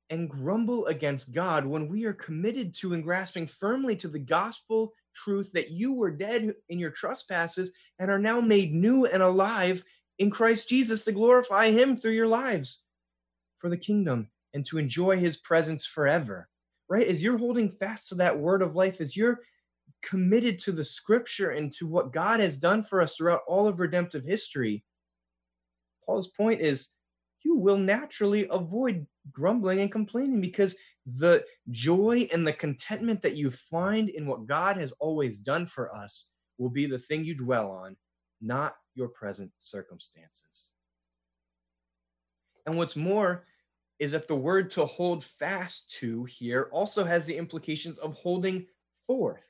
and 0.09 0.29
grumble 0.29 0.87
against 0.87 1.33
God 1.33 1.65
when 1.65 1.89
we 1.89 2.05
are 2.05 2.13
committed 2.13 2.75
to 2.77 2.95
and 2.95 3.05
grasping 3.05 3.47
firmly 3.47 3.95
to 3.97 4.09
the 4.09 4.19
gospel 4.19 4.93
truth 5.15 5.53
that 5.53 5.71
you 5.71 5.93
were 5.93 6.11
dead 6.11 6.55
in 6.69 6.79
your 6.79 6.91
trespasses 6.91 7.73
and 7.99 8.11
are 8.11 8.19
now 8.19 8.41
made 8.41 8.75
new 8.75 9.07
and 9.07 9.23
alive 9.23 9.85
in 10.19 10.31
Christ 10.31 10.69
Jesus 10.69 11.05
to 11.05 11.13
glorify 11.13 11.71
Him 11.71 11.97
through 11.97 12.13
your 12.13 12.27
lives 12.27 12.83
for 13.59 13.69
the 13.69 13.77
kingdom 13.77 14.29
and 14.53 14.67
to 14.67 14.79
enjoy 14.79 15.17
His 15.19 15.37
presence 15.37 15.87
forever? 15.87 16.49
Right? 16.89 17.07
As 17.07 17.23
you're 17.23 17.39
holding 17.39 17.71
fast 17.71 18.09
to 18.09 18.17
that 18.17 18.39
word 18.39 18.63
of 18.63 18.75
life, 18.75 19.01
as 19.01 19.17
you're 19.17 19.41
committed 20.03 20.59
to 20.61 20.73
the 20.73 20.85
scripture 20.85 21.51
and 21.51 21.73
to 21.75 21.87
what 21.87 22.13
God 22.13 22.41
has 22.41 22.57
done 22.57 22.83
for 22.83 23.01
us 23.01 23.17
throughout 23.17 23.43
all 23.47 23.67
of 23.67 23.81
redemptive 23.81 24.25
history, 24.25 24.85
Paul's 26.05 26.29
point 26.29 26.61
is 26.61 26.91
you 27.43 27.57
will 27.57 27.79
naturally 27.79 28.47
avoid 28.51 29.07
grumbling 29.33 29.81
and 29.81 29.93
complaining 29.93 30.41
because 30.41 30.77
the 31.07 31.45
joy 31.71 32.29
and 32.33 32.47
the 32.47 32.53
contentment 32.53 33.23
that 33.23 33.37
you 33.37 33.51
find 33.51 34.09
in 34.09 34.27
what 34.27 34.47
God 34.47 34.77
has 34.77 34.93
always 34.93 35.39
done 35.39 35.67
for 35.67 35.95
us 35.95 36.27
will 36.59 36.69
be 36.69 36.87
the 36.87 36.99
thing 36.99 37.25
you 37.25 37.35
dwell 37.35 37.71
on, 37.71 37.97
not 38.41 38.77
your 38.95 39.09
present 39.09 39.51
circumstances. 39.59 40.73
And 42.67 42.77
what's 42.77 42.97
more 42.97 43.47
is 43.99 44.13
that 44.13 44.29
the 44.29 44.37
word 44.37 44.71
to 44.73 44.87
hold 44.87 45.25
fast 45.25 45.91
to 45.99 46.25
here 46.25 46.69
also 46.73 47.05
has 47.05 47.27
the 47.27 47.37
implications 47.37 47.99
of 47.99 48.15
holding 48.15 48.67
forth. 49.07 49.47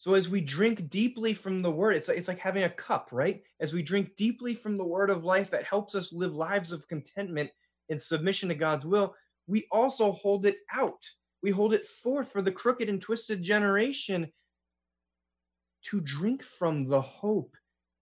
So 0.00 0.14
as 0.14 0.30
we 0.30 0.40
drink 0.40 0.88
deeply 0.88 1.34
from 1.34 1.60
the 1.60 1.70
word, 1.70 1.94
it's 1.94 2.08
like, 2.08 2.16
it's 2.16 2.26
like 2.26 2.38
having 2.38 2.62
a 2.62 2.70
cup, 2.70 3.10
right? 3.12 3.42
As 3.60 3.74
we 3.74 3.82
drink 3.82 4.16
deeply 4.16 4.54
from 4.54 4.78
the 4.78 4.84
word 4.84 5.10
of 5.10 5.24
life 5.24 5.50
that 5.50 5.64
helps 5.64 5.94
us 5.94 6.10
live 6.10 6.34
lives 6.34 6.72
of 6.72 6.88
contentment 6.88 7.50
in 7.90 7.98
submission 7.98 8.48
to 8.48 8.54
God's 8.54 8.86
will, 8.86 9.14
we 9.46 9.68
also 9.70 10.12
hold 10.12 10.46
it 10.46 10.56
out. 10.72 11.06
We 11.42 11.50
hold 11.50 11.74
it 11.74 11.86
forth 11.86 12.32
for 12.32 12.40
the 12.40 12.50
crooked 12.50 12.88
and 12.88 12.98
twisted 12.98 13.42
generation 13.42 14.32
to 15.82 16.00
drink 16.00 16.42
from 16.42 16.88
the 16.88 17.02
hope 17.02 17.54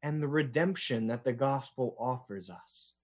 and 0.04 0.22
the 0.22 0.28
redemption 0.28 1.08
that 1.08 1.24
the 1.24 1.32
gospel 1.32 1.96
offers 1.98 2.48
us. 2.48 2.94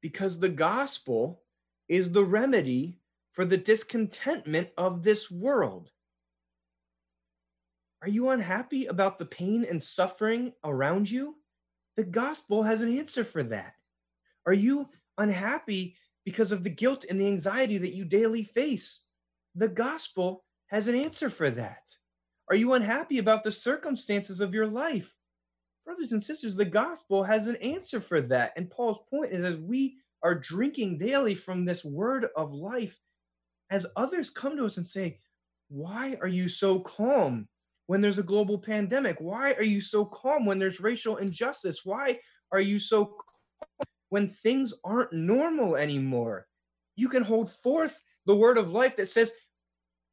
Because 0.00 0.40
the 0.40 0.48
gospel 0.48 1.44
is 1.88 2.10
the 2.10 2.24
remedy 2.24 2.98
for 3.30 3.44
the 3.44 3.56
discontentment 3.56 4.70
of 4.76 5.04
this 5.04 5.30
world. 5.30 5.92
Are 8.02 8.08
you 8.08 8.30
unhappy 8.30 8.86
about 8.86 9.18
the 9.18 9.26
pain 9.26 9.66
and 9.68 9.82
suffering 9.82 10.52
around 10.64 11.10
you? 11.10 11.36
The 11.96 12.04
gospel 12.04 12.62
has 12.62 12.80
an 12.80 12.96
answer 12.96 13.24
for 13.24 13.42
that. 13.42 13.74
Are 14.46 14.54
you 14.54 14.88
unhappy 15.18 15.96
because 16.24 16.50
of 16.50 16.64
the 16.64 16.70
guilt 16.70 17.04
and 17.10 17.20
the 17.20 17.26
anxiety 17.26 17.76
that 17.76 17.94
you 17.94 18.06
daily 18.06 18.44
face? 18.44 19.02
The 19.54 19.68
gospel 19.68 20.44
has 20.68 20.88
an 20.88 20.94
answer 20.94 21.28
for 21.28 21.50
that. 21.50 21.94
Are 22.48 22.56
you 22.56 22.72
unhappy 22.72 23.18
about 23.18 23.44
the 23.44 23.52
circumstances 23.52 24.40
of 24.40 24.54
your 24.54 24.66
life? 24.66 25.14
Brothers 25.84 26.12
and 26.12 26.22
sisters, 26.22 26.56
the 26.56 26.64
gospel 26.64 27.22
has 27.22 27.48
an 27.48 27.56
answer 27.56 28.00
for 28.00 28.22
that. 28.22 28.52
And 28.56 28.70
Paul's 28.70 29.00
point 29.10 29.32
is 29.32 29.44
as 29.44 29.58
we 29.58 29.96
are 30.22 30.34
drinking 30.34 30.98
daily 30.98 31.34
from 31.34 31.64
this 31.64 31.84
word 31.84 32.28
of 32.34 32.52
life, 32.52 32.98
as 33.70 33.86
others 33.94 34.30
come 34.30 34.56
to 34.56 34.64
us 34.64 34.78
and 34.78 34.86
say, 34.86 35.18
Why 35.68 36.16
are 36.22 36.28
you 36.28 36.48
so 36.48 36.80
calm? 36.80 37.48
When 37.90 38.00
there's 38.00 38.20
a 38.20 38.22
global 38.22 38.56
pandemic? 38.56 39.16
Why 39.18 39.52
are 39.54 39.64
you 39.64 39.80
so 39.80 40.04
calm 40.04 40.46
when 40.46 40.60
there's 40.60 40.78
racial 40.78 41.16
injustice? 41.16 41.80
Why 41.84 42.20
are 42.52 42.60
you 42.60 42.78
so 42.78 43.04
calm 43.04 43.88
when 44.10 44.28
things 44.28 44.72
aren't 44.84 45.12
normal 45.12 45.74
anymore? 45.74 46.46
You 46.94 47.08
can 47.08 47.24
hold 47.24 47.50
forth 47.50 48.00
the 48.26 48.36
word 48.36 48.58
of 48.58 48.70
life 48.70 48.94
that 48.94 49.08
says, 49.08 49.32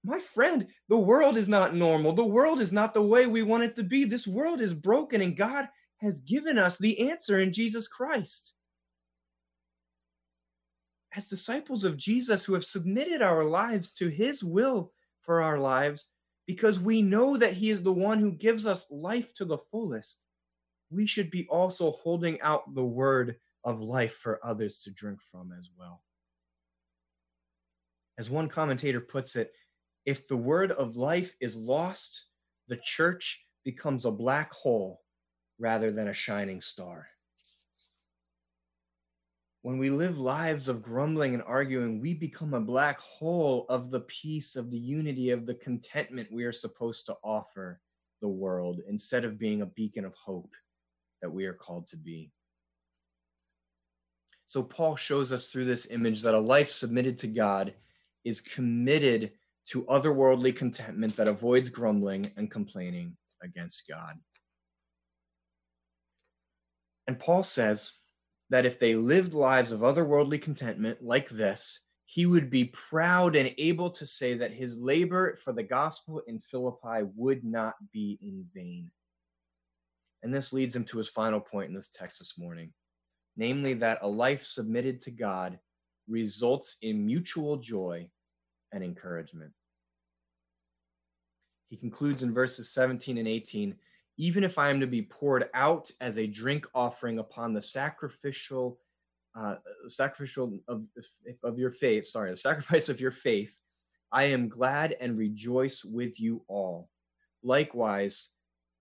my 0.04 0.18
friend, 0.18 0.66
the 0.90 0.98
world 0.98 1.38
is 1.38 1.48
not 1.48 1.76
normal. 1.76 2.14
The 2.14 2.26
world 2.26 2.62
is 2.62 2.72
not 2.72 2.96
the 2.96 3.04
way 3.04 3.28
we 3.28 3.44
want 3.44 3.62
it 3.62 3.76
to 3.76 3.84
be. 3.84 4.06
This 4.06 4.26
world 4.26 4.60
is 4.60 4.74
broken, 4.74 5.22
and 5.22 5.38
God 5.38 5.68
has 5.98 6.22
given 6.22 6.58
us 6.58 6.80
the 6.80 7.12
answer 7.12 7.42
in 7.42 7.54
Jesus 7.54 7.88
Christ. 7.88 8.54
As 11.16 11.28
disciples 11.28 11.84
of 11.84 11.96
Jesus 11.96 12.44
who 12.44 12.56
have 12.56 12.66
submitted 12.66 13.22
our 13.22 13.44
lives 13.44 13.92
to 13.94 14.08
his 14.08 14.44
will 14.44 14.94
for 15.22 15.44
our 15.44 15.60
lives, 15.60 16.08
because 16.48 16.80
we 16.80 17.02
know 17.02 17.38
that 17.38 17.54
He 17.54 17.70
is 17.70 17.84
the 17.84 17.94
one 17.94 18.20
who 18.20 18.32
gives 18.32 18.66
us 18.66 18.90
life 18.90 19.34
to 19.36 19.46
the 19.46 19.58
fullest, 19.70 20.26
we 20.90 21.06
should 21.06 21.30
be 21.30 21.46
also 21.50 21.92
holding 21.92 22.40
out 22.42 22.74
the 22.74 22.84
word 22.84 23.36
of 23.64 23.82
life 23.82 24.16
for 24.16 24.40
others 24.44 24.82
to 24.84 24.92
drink 24.92 25.20
from 25.30 25.54
as 25.60 25.70
well. 25.78 26.02
As 28.18 28.30
one 28.30 28.48
commentator 28.48 29.02
puts 29.02 29.36
it, 29.36 29.52
if 30.06 30.28
the 30.28 30.38
word 30.38 30.72
of 30.72 30.96
life 30.96 31.36
is 31.42 31.58
lost, 31.58 32.26
the 32.70 32.78
church 32.78 33.46
becomes 33.66 34.06
a 34.06 34.12
black 34.12 34.52
hole 34.54 35.02
rather 35.60 35.92
than 35.92 36.08
a 36.08 36.14
shining 36.14 36.62
star. 36.62 37.08
When 39.64 39.80
we 39.80 39.90
live 39.90 40.18
lives 40.18 40.68
of 40.68 40.82
grumbling 40.82 41.34
and 41.34 41.44
arguing, 41.44 42.00
we 42.00 42.14
become 42.14 42.54
a 42.54 42.62
black 42.62 43.00
hole 43.00 43.66
of 43.70 43.92
the 43.92 44.02
peace, 44.02 44.56
of 44.56 44.72
the 44.72 44.78
unity, 44.78 45.32
of 45.32 45.46
the 45.46 45.56
contentment 45.56 46.32
we 46.32 46.44
are 46.44 46.54
supposed 46.54 47.06
to 47.08 47.18
offer 47.24 47.82
the 48.22 48.28
world 48.28 48.80
instead 48.88 49.26
of 49.26 49.40
being 49.40 49.62
a 49.62 49.66
beacon 49.66 50.06
of 50.06 50.14
hope 50.14 50.54
that 51.22 51.32
we 51.32 51.46
are 51.46 51.54
called 51.54 51.88
to 51.88 51.98
be. 51.98 52.32
So, 54.46 54.64
Paul 54.64 54.96
shows 54.96 55.34
us 55.34 55.50
through 55.50 55.66
this 55.66 55.88
image 55.88 56.22
that 56.22 56.34
a 56.34 56.40
life 56.40 56.72
submitted 56.72 57.18
to 57.20 57.28
God 57.28 57.74
is 58.24 58.40
committed 58.40 59.32
to 59.70 59.84
otherworldly 59.84 60.56
contentment 60.56 61.18
that 61.18 61.28
avoids 61.28 61.70
grumbling 61.70 62.32
and 62.38 62.50
complaining 62.50 63.18
against 63.44 63.88
God. 63.90 64.18
And 67.08 67.20
Paul 67.20 67.44
says, 67.44 67.94
that 68.50 68.66
if 68.66 68.80
they 68.80 68.96
lived 68.96 69.34
lives 69.34 69.72
of 69.72 69.82
otherworldly 69.82 70.42
contentment 70.42 71.04
like 71.04 71.30
this, 71.30 71.82
he 72.06 72.26
would 72.26 72.50
be 72.50 72.66
proud 72.66 73.36
and 73.36 73.54
able 73.58 73.90
to 73.92 74.06
say 74.06 74.36
that 74.38 74.54
his 74.54 74.78
labor 74.78 75.38
for 75.44 75.52
the 75.52 75.64
gospel 75.64 76.22
in 76.28 76.40
Philippi 76.40 77.06
would 77.16 77.44
not 77.44 77.76
be 77.92 78.18
in 78.22 78.46
vain. 78.54 78.90
And 80.24 80.34
this 80.34 80.54
leads 80.54 80.76
him 80.76 80.86
to 80.86 80.98
his 80.98 81.10
final 81.10 81.40
point 81.40 81.70
in 81.70 81.76
this 81.76 81.90
text 81.90 82.20
this 82.20 82.36
morning 82.38 82.72
namely, 83.38 83.76
that 83.76 84.00
a 84.02 84.08
life 84.08 84.44
submitted 84.44 85.02
to 85.02 85.12
God 85.12 85.60
results 86.10 86.78
in 86.82 87.06
mutual 87.06 87.58
joy 87.58 88.10
and 88.74 88.84
encouragement. 88.84 89.52
He 91.70 91.78
concludes 91.78 92.24
in 92.24 92.34
verses 92.34 92.72
17 92.72 93.18
and 93.18 93.28
18 93.28 93.76
even 94.18 94.44
if 94.44 94.58
I 94.58 94.70
am 94.70 94.80
to 94.80 94.88
be 94.88 95.04
poured 95.04 95.50
out 95.54 95.92
as 96.02 96.18
a 96.18 96.28
drink 96.28 96.66
offering 96.74 97.20
upon 97.20 97.54
the 97.54 97.62
sacrificial 97.62 98.80
uh, 99.38 99.56
sacrificial 99.88 100.58
of, 100.68 100.84
of 101.44 101.60
your 101.60 101.70
faith, 101.70 102.08
sorry, 102.08 102.32
the 102.32 102.38
sacrifice 102.50 102.90
of 102.90 103.00
your 103.00 103.12
faith, 103.12 103.56
I 104.12 104.24
am 104.26 104.50
glad 104.50 104.96
and 105.00 105.18
rejoice 105.18 105.86
with 105.86 106.20
you 106.20 106.42
all. 106.48 106.90
Likewise, 107.44 108.30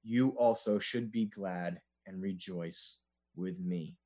you 0.02 0.30
also 0.30 0.78
should 0.78 1.12
be 1.12 1.26
glad 1.26 1.80
and 2.06 2.22
rejoice 2.22 2.98
with 3.34 3.58
me. 3.58 3.96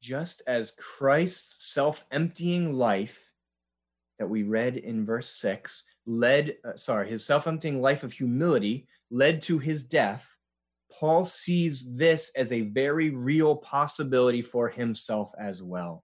Just 0.00 0.42
as 0.46 0.72
Christ's 0.72 1.72
self 1.72 2.04
emptying 2.10 2.72
life 2.72 3.30
that 4.18 4.28
we 4.28 4.42
read 4.42 4.76
in 4.76 5.04
verse 5.04 5.28
6 5.28 5.84
led, 6.06 6.56
uh, 6.64 6.76
sorry, 6.76 7.10
his 7.10 7.24
self 7.24 7.46
emptying 7.46 7.82
life 7.82 8.04
of 8.04 8.12
humility 8.12 8.86
led 9.12 9.42
to 9.42 9.58
his 9.58 9.84
death, 9.84 10.36
Paul 10.90 11.24
sees 11.24 11.94
this 11.94 12.32
as 12.34 12.52
a 12.52 12.62
very 12.62 13.10
real 13.10 13.56
possibility 13.56 14.42
for 14.42 14.68
himself 14.68 15.30
as 15.38 15.62
well. 15.62 16.02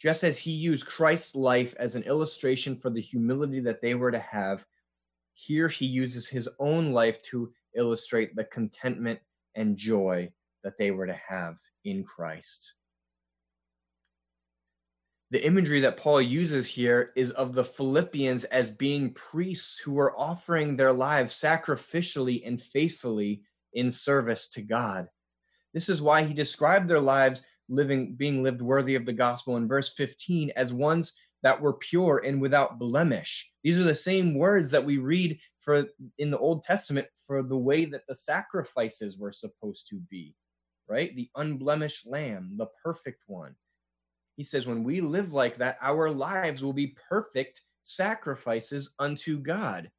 Just 0.00 0.24
as 0.24 0.36
he 0.36 0.50
used 0.50 0.86
Christ's 0.86 1.34
life 1.34 1.74
as 1.78 1.94
an 1.94 2.02
illustration 2.02 2.76
for 2.76 2.90
the 2.90 3.00
humility 3.00 3.60
that 3.60 3.80
they 3.80 3.94
were 3.94 4.10
to 4.10 4.18
have, 4.18 4.66
here 5.34 5.68
he 5.68 5.86
uses 5.86 6.26
his 6.26 6.48
own 6.58 6.92
life 6.92 7.22
to 7.22 7.52
illustrate 7.76 8.34
the 8.34 8.44
contentment 8.44 9.20
and 9.54 9.76
joy 9.76 10.30
that 10.62 10.76
they 10.78 10.90
were 10.90 11.06
to 11.06 11.20
have 11.28 11.56
in 11.84 12.04
Christ. 12.04 12.74
The 15.34 15.44
imagery 15.44 15.80
that 15.80 15.96
Paul 15.96 16.22
uses 16.22 16.64
here 16.64 17.10
is 17.16 17.32
of 17.32 17.56
the 17.56 17.64
Philippians 17.64 18.44
as 18.44 18.70
being 18.70 19.12
priests 19.14 19.80
who 19.80 19.94
were 19.94 20.16
offering 20.16 20.76
their 20.76 20.92
lives 20.92 21.34
sacrificially 21.34 22.46
and 22.46 22.62
faithfully 22.62 23.42
in 23.72 23.90
service 23.90 24.46
to 24.50 24.62
God. 24.62 25.08
This 25.72 25.88
is 25.88 26.00
why 26.00 26.22
he 26.22 26.34
described 26.34 26.88
their 26.88 27.00
lives 27.00 27.42
living 27.68 28.14
being 28.14 28.44
lived 28.44 28.62
worthy 28.62 28.94
of 28.94 29.06
the 29.06 29.12
gospel 29.12 29.56
in 29.56 29.66
verse 29.66 29.92
15 29.94 30.52
as 30.54 30.72
ones 30.72 31.14
that 31.42 31.60
were 31.60 31.72
pure 31.72 32.22
and 32.24 32.40
without 32.40 32.78
blemish. 32.78 33.50
These 33.64 33.80
are 33.80 33.82
the 33.82 33.96
same 33.96 34.38
words 34.38 34.70
that 34.70 34.84
we 34.84 34.98
read 34.98 35.40
for 35.62 35.86
in 36.16 36.30
the 36.30 36.38
Old 36.38 36.62
Testament 36.62 37.08
for 37.26 37.42
the 37.42 37.58
way 37.58 37.86
that 37.86 38.06
the 38.06 38.14
sacrifices 38.14 39.18
were 39.18 39.32
supposed 39.32 39.88
to 39.88 39.96
be, 40.08 40.36
right? 40.86 41.12
The 41.16 41.28
unblemished 41.34 42.06
lamb, 42.06 42.52
the 42.56 42.68
perfect 42.84 43.24
one. 43.26 43.56
He 44.36 44.42
says 44.42 44.66
when 44.66 44.84
we 44.84 45.00
live 45.00 45.32
like 45.32 45.58
that, 45.58 45.78
our 45.80 46.10
lives 46.10 46.62
will 46.62 46.72
be 46.72 46.96
perfect 47.08 47.62
sacrifices 47.82 48.94
unto 48.98 49.38
God. 49.38 49.90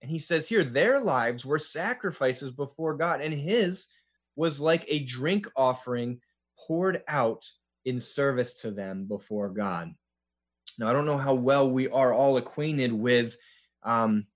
And 0.00 0.10
he 0.10 0.18
says 0.18 0.48
here, 0.48 0.64
their 0.64 1.00
lives 1.00 1.44
were 1.44 1.58
sacrifices 1.58 2.50
before 2.50 2.94
God, 2.94 3.20
and 3.20 3.34
his 3.34 3.88
was 4.36 4.60
like 4.60 4.84
a 4.86 5.04
drink 5.04 5.48
offering 5.56 6.20
poured 6.66 7.02
out 7.08 7.44
in 7.84 7.98
service 7.98 8.54
to 8.54 8.70
them 8.70 9.04
before 9.04 9.48
God. 9.48 9.94
Now, 10.78 10.88
I 10.88 10.92
don't 10.92 11.06
know 11.06 11.18
how 11.18 11.34
well 11.34 11.68
we 11.68 11.88
are 11.88 12.12
all 12.12 12.36
acquainted 12.36 12.92
with, 12.92 13.36
um, 13.82 14.26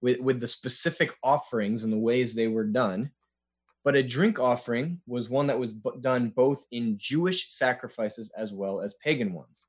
with, 0.00 0.20
with 0.20 0.40
the 0.40 0.46
specific 0.46 1.12
offerings 1.22 1.82
and 1.82 1.92
the 1.92 1.98
ways 1.98 2.34
they 2.34 2.46
were 2.46 2.64
done, 2.64 3.10
but 3.88 3.96
a 3.96 4.02
drink 4.02 4.38
offering 4.38 5.00
was 5.06 5.30
one 5.30 5.46
that 5.46 5.58
was 5.58 5.72
done 6.02 6.28
both 6.28 6.62
in 6.72 6.98
Jewish 6.98 7.54
sacrifices 7.54 8.30
as 8.36 8.52
well 8.52 8.82
as 8.82 8.92
pagan 9.02 9.32
ones. 9.32 9.64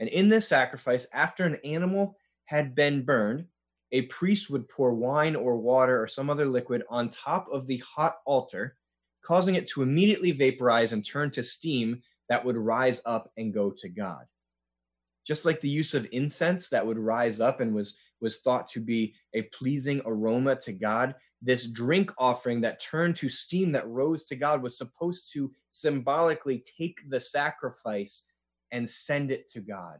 And 0.00 0.08
in 0.08 0.28
this 0.28 0.48
sacrifice, 0.48 1.06
after 1.14 1.44
an 1.44 1.56
animal 1.62 2.16
had 2.46 2.74
been 2.74 3.04
burned, 3.04 3.44
a 3.92 4.02
priest 4.02 4.50
would 4.50 4.68
pour 4.68 4.92
wine 4.92 5.36
or 5.36 5.56
water 5.56 6.02
or 6.02 6.08
some 6.08 6.28
other 6.28 6.46
liquid 6.46 6.82
on 6.90 7.10
top 7.10 7.46
of 7.52 7.68
the 7.68 7.76
hot 7.76 8.16
altar, 8.26 8.76
causing 9.22 9.54
it 9.54 9.68
to 9.68 9.82
immediately 9.82 10.32
vaporize 10.32 10.92
and 10.92 11.06
turn 11.06 11.30
to 11.30 11.44
steam 11.44 12.02
that 12.28 12.44
would 12.44 12.56
rise 12.56 13.00
up 13.06 13.30
and 13.36 13.54
go 13.54 13.70
to 13.70 13.88
God. 13.88 14.24
Just 15.24 15.44
like 15.44 15.60
the 15.60 15.68
use 15.68 15.94
of 15.94 16.08
incense 16.10 16.70
that 16.70 16.84
would 16.84 16.98
rise 16.98 17.40
up 17.40 17.60
and 17.60 17.72
was, 17.72 17.96
was 18.20 18.40
thought 18.40 18.68
to 18.70 18.80
be 18.80 19.14
a 19.32 19.42
pleasing 19.42 20.02
aroma 20.04 20.56
to 20.56 20.72
God, 20.72 21.14
this 21.42 21.66
drink 21.66 22.12
offering 22.18 22.60
that 22.60 22.80
turned 22.80 23.16
to 23.16 23.28
steam 23.28 23.72
that 23.72 23.88
rose 23.88 24.24
to 24.26 24.36
God 24.36 24.62
was 24.62 24.76
supposed 24.76 25.32
to 25.32 25.50
symbolically 25.70 26.64
take 26.78 26.98
the 27.08 27.20
sacrifice 27.20 28.24
and 28.72 28.88
send 28.88 29.30
it 29.30 29.50
to 29.52 29.60
God. 29.60 29.98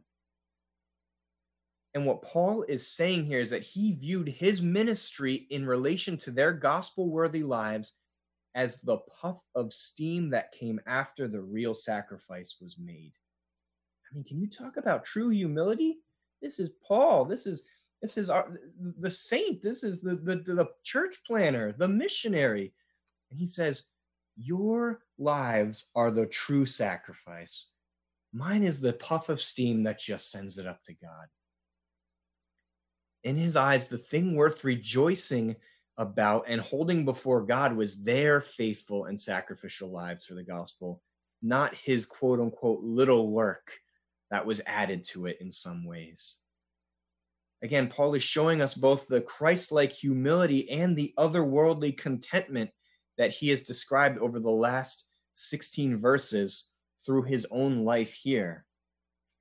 And 1.93 2.05
what 2.05 2.21
Paul 2.21 2.63
is 2.63 2.87
saying 2.87 3.25
here 3.25 3.41
is 3.41 3.49
that 3.49 3.63
he 3.63 3.93
viewed 3.93 4.29
his 4.29 4.61
ministry 4.61 5.47
in 5.49 5.65
relation 5.65 6.17
to 6.19 6.31
their 6.31 6.53
gospel 6.53 7.09
worthy 7.09 7.43
lives 7.43 7.93
as 8.55 8.79
the 8.81 8.97
puff 8.97 9.37
of 9.55 9.73
steam 9.73 10.29
that 10.29 10.51
came 10.53 10.79
after 10.85 11.27
the 11.27 11.41
real 11.41 11.73
sacrifice 11.73 12.57
was 12.61 12.77
made. 12.77 13.13
I 14.09 14.15
mean, 14.15 14.23
can 14.23 14.39
you 14.39 14.47
talk 14.47 14.77
about 14.77 15.05
true 15.05 15.29
humility? 15.29 15.97
This 16.41 16.59
is 16.59 16.71
Paul. 16.85 17.25
This 17.25 17.45
is 17.45 17.63
this 18.01 18.17
is 18.17 18.29
our 18.29 18.59
the 18.99 19.11
saint. 19.11 19.61
This 19.61 19.83
is 19.83 20.01
the 20.01 20.15
the, 20.15 20.37
the 20.37 20.69
church 20.83 21.21
planner, 21.25 21.73
the 21.73 21.87
missionary. 21.87 22.73
And 23.29 23.39
he 23.39 23.47
says, 23.47 23.85
Your 24.35 25.01
lives 25.17 25.89
are 25.95 26.11
the 26.11 26.25
true 26.25 26.65
sacrifice. 26.65 27.67
Mine 28.33 28.63
is 28.63 28.79
the 28.79 28.93
puff 28.93 29.29
of 29.29 29.41
steam 29.41 29.83
that 29.83 29.99
just 29.99 30.31
sends 30.31 30.57
it 30.57 30.65
up 30.65 30.83
to 30.85 30.93
God 30.93 31.27
in 33.23 33.35
his 33.35 33.55
eyes, 33.55 33.87
the 33.87 33.97
thing 33.97 34.35
worth 34.35 34.63
rejoicing 34.63 35.55
about 35.97 36.45
and 36.47 36.61
holding 36.61 37.05
before 37.05 37.41
God 37.41 37.75
was 37.75 38.01
their 38.01 38.41
faithful 38.41 39.05
and 39.05 39.19
sacrificial 39.19 39.91
lives 39.91 40.25
for 40.25 40.33
the 40.33 40.43
gospel, 40.43 41.01
not 41.41 41.75
his 41.75 42.05
quote 42.05 42.39
unquote 42.39 42.81
little 42.83 43.29
work 43.29 43.71
that 44.31 44.45
was 44.45 44.61
added 44.65 45.03
to 45.05 45.27
it 45.27 45.37
in 45.41 45.51
some 45.51 45.85
ways. 45.85 46.37
Again, 47.63 47.87
Paul 47.87 48.15
is 48.15 48.23
showing 48.23 48.61
us 48.61 48.73
both 48.73 49.07
the 49.07 49.21
Christ 49.21 49.71
like 49.71 49.91
humility 49.91 50.69
and 50.69 50.95
the 50.95 51.13
otherworldly 51.17 51.95
contentment 51.97 52.71
that 53.17 53.31
he 53.31 53.49
has 53.49 53.61
described 53.61 54.17
over 54.17 54.39
the 54.39 54.49
last 54.49 55.05
16 55.33 55.99
verses 55.99 56.65
through 57.05 57.23
his 57.23 57.45
own 57.51 57.83
life 57.85 58.13
here. 58.13 58.65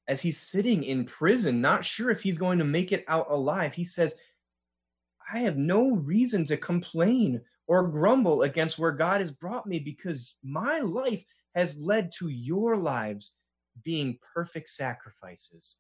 As 0.07 0.21
he's 0.21 0.39
sitting 0.39 0.83
in 0.83 1.05
prison, 1.05 1.61
not 1.61 1.85
sure 1.85 2.11
if 2.11 2.23
he's 2.23 2.37
going 2.37 2.59
to 2.59 2.65
make 2.65 2.93
it 2.93 3.05
out 3.09 3.31
alive, 3.31 3.73
he 3.73 3.85
says, 3.85 4.15
I 5.33 5.41
have 5.41 5.57
no 5.57 5.93
reason 5.93 6.45
to 6.47 6.57
complain 6.57 7.41
or 7.69 7.89
grumble 7.89 8.43
against 8.43 8.79
where 8.79 8.93
God 8.93 9.21
has 9.21 9.31
brought 9.31 9.67
me 9.67 9.79
because 9.79 10.35
my 10.43 10.81
life 10.81 11.25
has 11.55 11.79
led 11.79 12.13
to 12.19 12.29
your 12.29 12.77
lives 12.77 13.35
being 13.83 14.19
perfect 14.35 14.69
sacrifices 14.69 15.77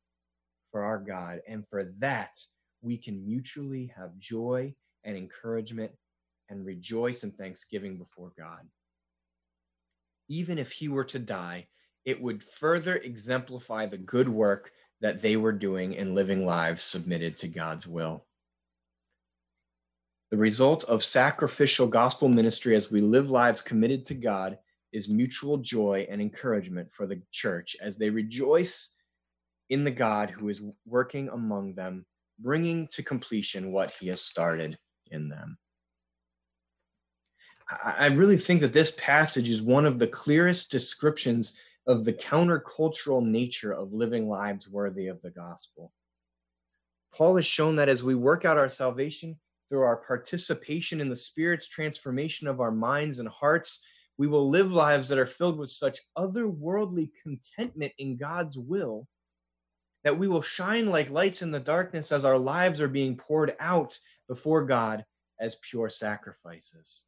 for 0.70 0.85
our 0.85 0.98
God. 0.98 1.40
And 1.48 1.66
for 1.68 1.92
that, 1.98 2.38
we 2.83 2.96
can 2.96 3.24
mutually 3.26 3.92
have 3.96 4.18
joy 4.18 4.74
and 5.04 5.16
encouragement 5.16 5.92
and 6.48 6.64
rejoice 6.64 7.24
in 7.24 7.33
thanksgiving 7.33 7.96
before 7.96 8.33
God. 8.38 8.66
Even 10.28 10.59
if 10.59 10.72
he 10.72 10.88
were 10.88 11.04
to 11.04 11.18
die, 11.18 11.68
it 12.04 12.20
would 12.20 12.42
further 12.42 12.96
exemplify 12.96 13.87
the 13.87 13.98
good 13.98 14.28
work 14.28 14.70
that 15.00 15.22
they 15.22 15.37
were 15.37 15.52
doing 15.52 15.94
in 15.94 16.14
living 16.14 16.44
lives 16.44 16.83
submitted 16.83 17.37
to 17.38 17.48
God's 17.48 17.87
will. 17.87 18.24
The 20.30 20.37
result 20.37 20.85
of 20.85 21.02
sacrificial 21.02 21.88
gospel 21.88 22.28
ministry 22.28 22.76
as 22.76 22.90
we 22.90 23.00
live 23.00 23.30
lives 23.30 23.62
committed 23.62 24.06
to 24.06 24.14
God 24.14 24.59
is 24.92 25.09
mutual 25.09 25.59
joy 25.59 26.06
and 26.11 26.20
encouragement 26.20 26.92
for 26.92 27.06
the 27.06 27.20
church 27.33 27.76
as 27.80 27.96
they 27.96 28.11
rejoice 28.11 28.92
in 29.70 29.85
the 29.85 29.90
God 29.90 30.30
who 30.30 30.48
is 30.48 30.61
working 30.85 31.28
among 31.28 31.74
them, 31.74 32.04
bringing 32.38 32.88
to 32.88 33.02
completion 33.02 33.72
what 33.72 33.92
he 33.92 34.09
has 34.09 34.20
started 34.20 34.76
in 35.11 35.28
them. 35.28 35.56
I 37.85 38.06
really 38.06 38.37
think 38.37 38.61
that 38.62 38.72
this 38.72 38.92
passage 38.98 39.48
is 39.48 39.62
one 39.62 39.87
of 39.87 40.00
the 40.00 40.09
clearest 40.09 40.72
descriptions 40.72 41.54
of 41.87 42.04
the 42.04 42.12
countercultural 42.12 43.24
nature 43.24 43.72
of 43.72 43.92
living 43.92 44.28
lives 44.28 44.68
worthy 44.68 45.06
of 45.06 45.22
the 45.22 45.30
gospel. 45.30 45.92
Paul 47.14 47.37
has 47.37 47.46
shown 47.46 47.76
that 47.76 47.88
as 47.88 48.02
we 48.02 48.16
work 48.16 48.44
out 48.44 48.59
our 48.59 48.68
salvation 48.68 49.38
through 49.68 49.83
our 49.83 49.98
participation 49.98 51.00
in 51.00 51.09
the 51.09 51.16
Spirit's 51.16 51.68
transformation 51.68 52.48
of 52.48 52.61
our 52.61 52.72
minds 52.72 53.20
and 53.20 53.28
hearts, 53.28 53.80
we 54.18 54.26
will 54.26 54.50
live 54.50 54.72
lives 54.72 55.09
that 55.09 55.18
are 55.18 55.26
filled 55.26 55.56
with 55.56 55.70
such 55.70 56.00
otherworldly 56.18 57.11
contentment 57.22 57.92
in 57.98 58.16
God's 58.16 58.59
will 58.59 59.06
that 60.04 60.18
we 60.18 60.28
will 60.28 60.42
shine 60.42 60.86
like 60.86 61.10
lights 61.10 61.42
in 61.42 61.50
the 61.50 61.60
darkness 61.60 62.12
as 62.12 62.24
our 62.24 62.38
lives 62.38 62.80
are 62.80 62.88
being 62.88 63.16
poured 63.16 63.54
out 63.60 63.98
before 64.28 64.64
God 64.64 65.04
as 65.38 65.56
pure 65.56 65.88
sacrifices. 65.88 67.04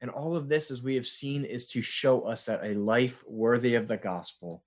And 0.00 0.10
all 0.10 0.34
of 0.34 0.48
this, 0.48 0.70
as 0.70 0.82
we 0.82 0.94
have 0.94 1.06
seen, 1.06 1.44
is 1.44 1.66
to 1.68 1.82
show 1.82 2.22
us 2.22 2.46
that 2.46 2.64
a 2.64 2.74
life 2.74 3.22
worthy 3.26 3.74
of 3.74 3.86
the 3.86 3.98
gospel 3.98 4.64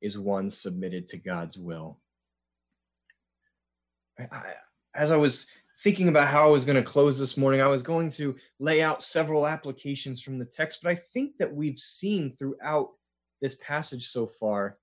is 0.00 0.18
one 0.18 0.50
submitted 0.50 1.08
to 1.08 1.16
God's 1.16 1.58
will. 1.58 1.98
I, 4.18 4.54
as 4.94 5.10
I 5.10 5.16
was 5.16 5.46
thinking 5.80 6.08
about 6.08 6.28
how 6.28 6.46
I 6.46 6.50
was 6.50 6.64
going 6.64 6.76
to 6.76 6.82
close 6.82 7.18
this 7.18 7.36
morning, 7.36 7.60
I 7.60 7.68
was 7.68 7.82
going 7.82 8.10
to 8.12 8.36
lay 8.58 8.82
out 8.82 9.02
several 9.02 9.46
applications 9.46 10.22
from 10.22 10.38
the 10.38 10.44
text, 10.44 10.80
but 10.82 10.90
I 10.90 11.00
think 11.12 11.38
that 11.38 11.54
we've 11.54 11.78
seen 11.78 12.36
throughout 12.38 12.90
this 13.40 13.56
passage 13.56 14.08
so 14.08 14.26
far, 14.26 14.78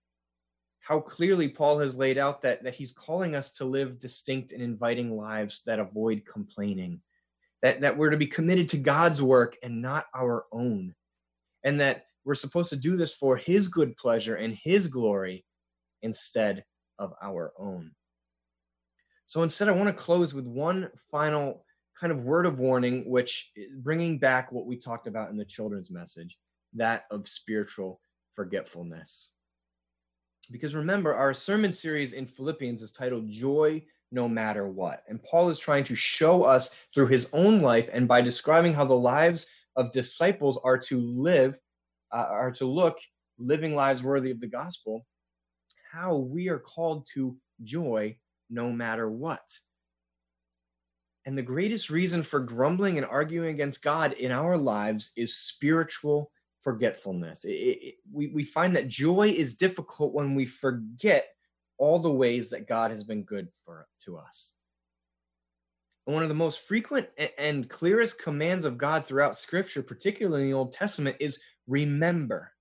how 0.92 1.00
clearly 1.00 1.48
Paul 1.48 1.80
has 1.80 1.96
laid 1.96 2.18
out 2.18 2.42
that, 2.42 2.66
that 2.66 2.76
he's 2.76 2.92
calling 2.92 3.34
us 3.34 3.54
to 3.54 3.64
live 3.64 3.98
distinct 3.98 4.52
and 4.52 4.62
inviting 4.62 5.16
lives 5.16 5.62
that 5.66 5.80
avoid 5.80 6.24
complaining, 6.30 7.00
that, 7.62 7.80
that 7.80 7.98
we're 7.98 8.10
to 8.10 8.18
be 8.18 8.28
committed 8.28 8.68
to 8.68 8.78
God's 8.78 9.22
work 9.22 9.56
and 9.64 9.82
not 9.82 10.08
our 10.14 10.48
own, 10.52 10.94
and 11.64 11.80
that 11.80 12.08
we're 12.26 12.36
supposed 12.36 12.72
to 12.72 12.76
do 12.76 12.98
this 12.98 13.14
for 13.14 13.38
his 13.38 13.70
good 13.70 13.96
pleasure 13.96 14.36
and 14.36 14.60
his 14.62 14.88
glory 14.88 15.46
instead 16.02 16.66
of 17.00 17.14
our 17.24 17.54
own. 17.58 17.92
So 19.28 19.44
instead, 19.44 19.70
I 19.70 19.72
want 19.72 19.88
to 19.88 20.04
close 20.04 20.34
with 20.34 20.46
one 20.46 20.90
final 21.10 21.64
kind 21.98 22.12
of 22.12 22.26
word 22.26 22.46
of 22.46 22.60
warning, 22.60 23.10
which 23.10 23.54
eh, 23.58 23.62
bringing 23.78 24.20
back 24.20 24.52
what 24.52 24.66
we 24.66 24.76
talked 24.76 25.08
about 25.08 25.30
in 25.30 25.38
the 25.38 25.46
children's 25.46 25.90
message, 25.90 26.38
that 26.74 27.06
of 27.10 27.30
spiritual 27.30 28.02
forgetfulness. 28.36 29.30
Because 30.52 30.76
remember, 30.76 31.16
our 31.16 31.34
sermon 31.34 31.72
series 31.72 32.14
in 32.14 32.26
Philippians 32.26 32.82
is 32.82 32.92
titled 32.92 33.30
Joy 33.30 33.84
No 34.12 34.28
Matter 34.28 34.68
What. 34.68 35.04
And 35.08 35.24
Paul 35.24 35.50
is 35.50 35.58
trying 35.58 35.86
to 35.86 35.96
show 35.96 36.44
us 36.44 36.76
through 36.94 37.08
his 37.08 37.30
own 37.34 37.62
life 37.62 37.90
and 37.92 38.08
by 38.08 38.22
describing 38.22 38.74
how 38.74 38.86
the 38.86 38.94
lives 38.94 39.48
of 39.78 39.92
disciples 39.94 40.60
are 40.64 40.78
to 40.78 41.00
live, 41.00 41.58
uh, 42.14 42.28
are 42.30 42.52
to 42.52 42.66
look, 42.66 42.98
living 43.40 43.76
lives 43.76 44.04
worthy 44.04 44.32
of 44.32 44.42
the 44.42 44.48
gospel, 44.48 45.06
how 45.92 46.18
we 46.18 46.50
are 46.50 46.60
called 46.60 47.08
to 47.14 47.38
joy 47.64 48.18
no 48.50 48.72
matter 48.72 49.10
what. 49.10 49.58
And 51.26 51.38
the 51.38 51.44
greatest 51.44 51.90
reason 51.90 52.24
for 52.24 52.40
grumbling 52.40 52.98
and 52.98 53.06
arguing 53.06 53.54
against 53.54 53.84
God 53.84 54.14
in 54.14 54.32
our 54.32 54.58
lives 54.58 55.12
is 55.16 55.38
spiritual 55.38 56.32
forgetfulness. 56.62 57.46
It, 57.46 57.52
it, 57.52 57.96
we, 58.12 58.28
we 58.28 58.44
find 58.44 58.76
that 58.76 58.88
joy 58.88 59.30
is 59.30 59.56
difficult 59.56 60.14
when 60.14 60.36
we 60.36 60.46
forget 60.46 61.28
all 61.78 62.00
the 62.00 62.12
ways 62.12 62.52
that 62.52 62.68
God 62.68 62.92
has 62.92 63.04
been 63.04 63.24
good 63.24 63.48
for 63.66 63.88
to 64.06 64.18
us. 64.18 64.54
And 66.06 66.14
one 66.14 66.24
of 66.24 66.30
the 66.30 66.36
most 66.36 66.68
frequent 66.68 67.08
and 67.38 67.70
clearest 67.70 68.22
commands 68.22 68.66
of 68.66 68.78
God 68.78 69.06
throughout 69.06 69.38
Scripture, 69.38 69.84
particularly 69.84 70.44
in 70.44 70.50
the 70.50 70.58
Old 70.58 70.74
Testament, 70.74 71.18
is 71.20 71.42
remember. 71.68 72.54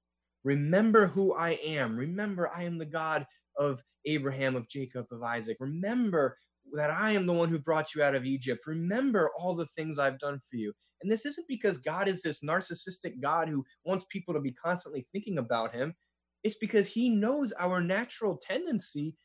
Remember 0.44 1.06
who 1.06 1.34
I 1.34 1.50
am. 1.64 1.96
Remember, 1.96 2.50
I 2.54 2.64
am 2.64 2.78
the 2.78 2.86
God 2.86 3.26
of 3.56 3.82
Abraham, 4.06 4.56
of 4.56 4.68
Jacob, 4.68 5.06
of 5.10 5.22
Isaac. 5.22 5.58
Remember 5.60 6.36
that 6.74 6.90
I 6.90 7.12
am 7.12 7.26
the 7.26 7.32
one 7.32 7.48
who 7.48 7.58
brought 7.58 7.94
you 7.94 8.02
out 8.02 8.14
of 8.14 8.24
Egypt. 8.24 8.66
Remember 8.66 9.30
all 9.38 9.54
the 9.54 9.68
things 9.76 9.98
I've 9.98 10.18
done 10.18 10.40
for 10.50 10.56
you. 10.56 10.72
And 11.02 11.10
this 11.10 11.24
isn't 11.26 11.48
because 11.48 11.78
God 11.78 12.08
is 12.08 12.22
this 12.22 12.40
narcissistic 12.40 13.20
God 13.20 13.48
who 13.48 13.64
wants 13.84 14.04
people 14.10 14.34
to 14.34 14.40
be 14.40 14.52
constantly 14.52 15.06
thinking 15.12 15.38
about 15.38 15.74
him. 15.74 15.94
It's 16.42 16.56
because 16.56 16.88
he 16.88 17.08
knows 17.08 17.52
our 17.58 17.80
natural 17.80 18.36
tendency 18.36 19.16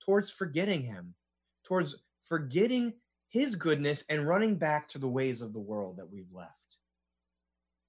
towards 0.00 0.30
forgetting 0.30 0.82
him, 0.82 1.14
towards 1.64 1.96
forgetting 2.26 2.94
his 3.28 3.54
goodness 3.54 4.04
and 4.08 4.28
running 4.28 4.56
back 4.56 4.88
to 4.88 4.98
the 4.98 5.08
ways 5.08 5.40
of 5.40 5.52
the 5.52 5.60
world 5.60 5.96
that 5.96 6.10
we've 6.10 6.32
left. 6.32 6.50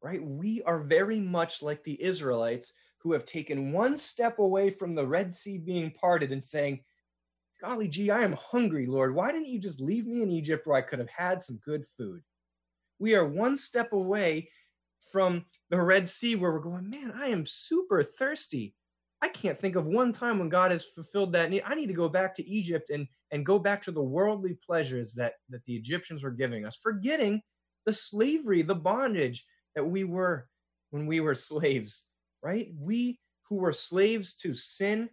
Right? 0.02 0.24
We 0.24 0.62
are 0.64 0.80
very 0.80 1.20
much 1.20 1.62
like 1.62 1.84
the 1.84 2.02
Israelites 2.02 2.74
who 3.00 3.14
have 3.14 3.26
taken 3.26 3.74
one 3.74 3.98
step 3.98 4.40
away 4.40 4.70
from 4.70 4.96
the 4.96 5.06
Red 5.06 5.36
Sea 5.36 5.58
being 5.58 5.92
parted 5.92 6.32
and 6.32 6.44
saying, 6.44 6.82
Golly 7.62 7.88
gee, 7.88 8.10
I 8.12 8.24
am 8.24 8.34
hungry, 8.34 8.86
Lord. 8.86 9.16
Why 9.16 9.32
didn't 9.32 9.48
you 9.48 9.60
just 9.60 9.80
leave 9.80 10.06
me 10.06 10.22
in 10.22 10.32
Egypt 10.32 10.68
where 10.68 10.78
I 10.78 10.82
could 10.82 11.00
have 11.00 11.10
had 11.10 11.42
some 11.44 11.60
good 11.66 11.86
food? 11.86 12.22
We 13.00 13.16
are 13.16 13.28
one 13.28 13.58
step 13.58 13.94
away 13.94 14.50
from 15.12 15.46
the 15.70 15.82
Red 15.82 16.10
Sea 16.10 16.36
where 16.36 16.52
we're 16.52 16.60
going, 16.60 16.90
man, 16.90 17.14
I 17.16 17.28
am 17.28 17.46
super 17.46 18.04
thirsty. 18.04 18.76
I 19.22 19.30
can't 19.30 19.60
think 19.60 19.76
of 19.76 19.86
one 19.86 20.12
time 20.12 20.40
when 20.40 20.50
God 20.50 20.72
has 20.72 20.86
fulfilled 20.86 21.34
that 21.34 21.50
need. 21.50 21.64
I 21.66 21.76
need 21.76 21.88
to 21.88 21.94
go 21.94 22.10
back 22.10 22.36
to 22.36 22.48
Egypt 22.48 22.90
and, 22.90 23.08
and 23.32 23.46
go 23.46 23.58
back 23.60 23.84
to 23.84 23.92
the 23.92 24.02
worldly 24.02 24.58
pleasures 24.66 25.14
that, 25.16 25.34
that 25.50 25.64
the 25.66 25.76
Egyptians 25.76 26.24
were 26.24 26.32
giving 26.32 26.66
us, 26.66 26.78
forgetting 26.82 27.42
the 27.86 27.94
slavery, 27.94 28.62
the 28.62 28.76
bondage 28.76 29.46
that 29.76 29.86
we 29.86 30.04
were 30.04 30.48
when 30.92 31.06
we 31.06 31.20
were 31.20 31.36
slaves 31.36 32.06
right? 32.44 32.68
We 32.78 33.20
who 33.50 33.56
were 33.56 33.74
slaves 33.74 34.36
to 34.36 34.54
sin 34.54 35.10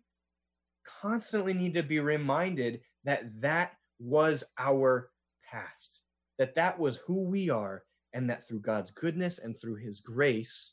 constantly 1.00 1.54
need 1.54 1.74
to 1.74 1.82
be 1.82 2.00
reminded 2.00 2.80
that 3.04 3.40
that 3.40 3.72
was 3.98 4.44
our 4.58 5.10
past, 5.50 6.02
that 6.40 6.55
that 6.55 6.79
was 6.79 6.96
who 7.07 7.20
we 7.20 7.50
are, 7.50 7.85
and 8.14 8.31
that 8.31 8.48
through 8.48 8.61
God's 8.61 8.90
goodness 8.92 9.40
and 9.40 9.61
through 9.61 9.74
his 9.74 10.00
grace, 10.00 10.72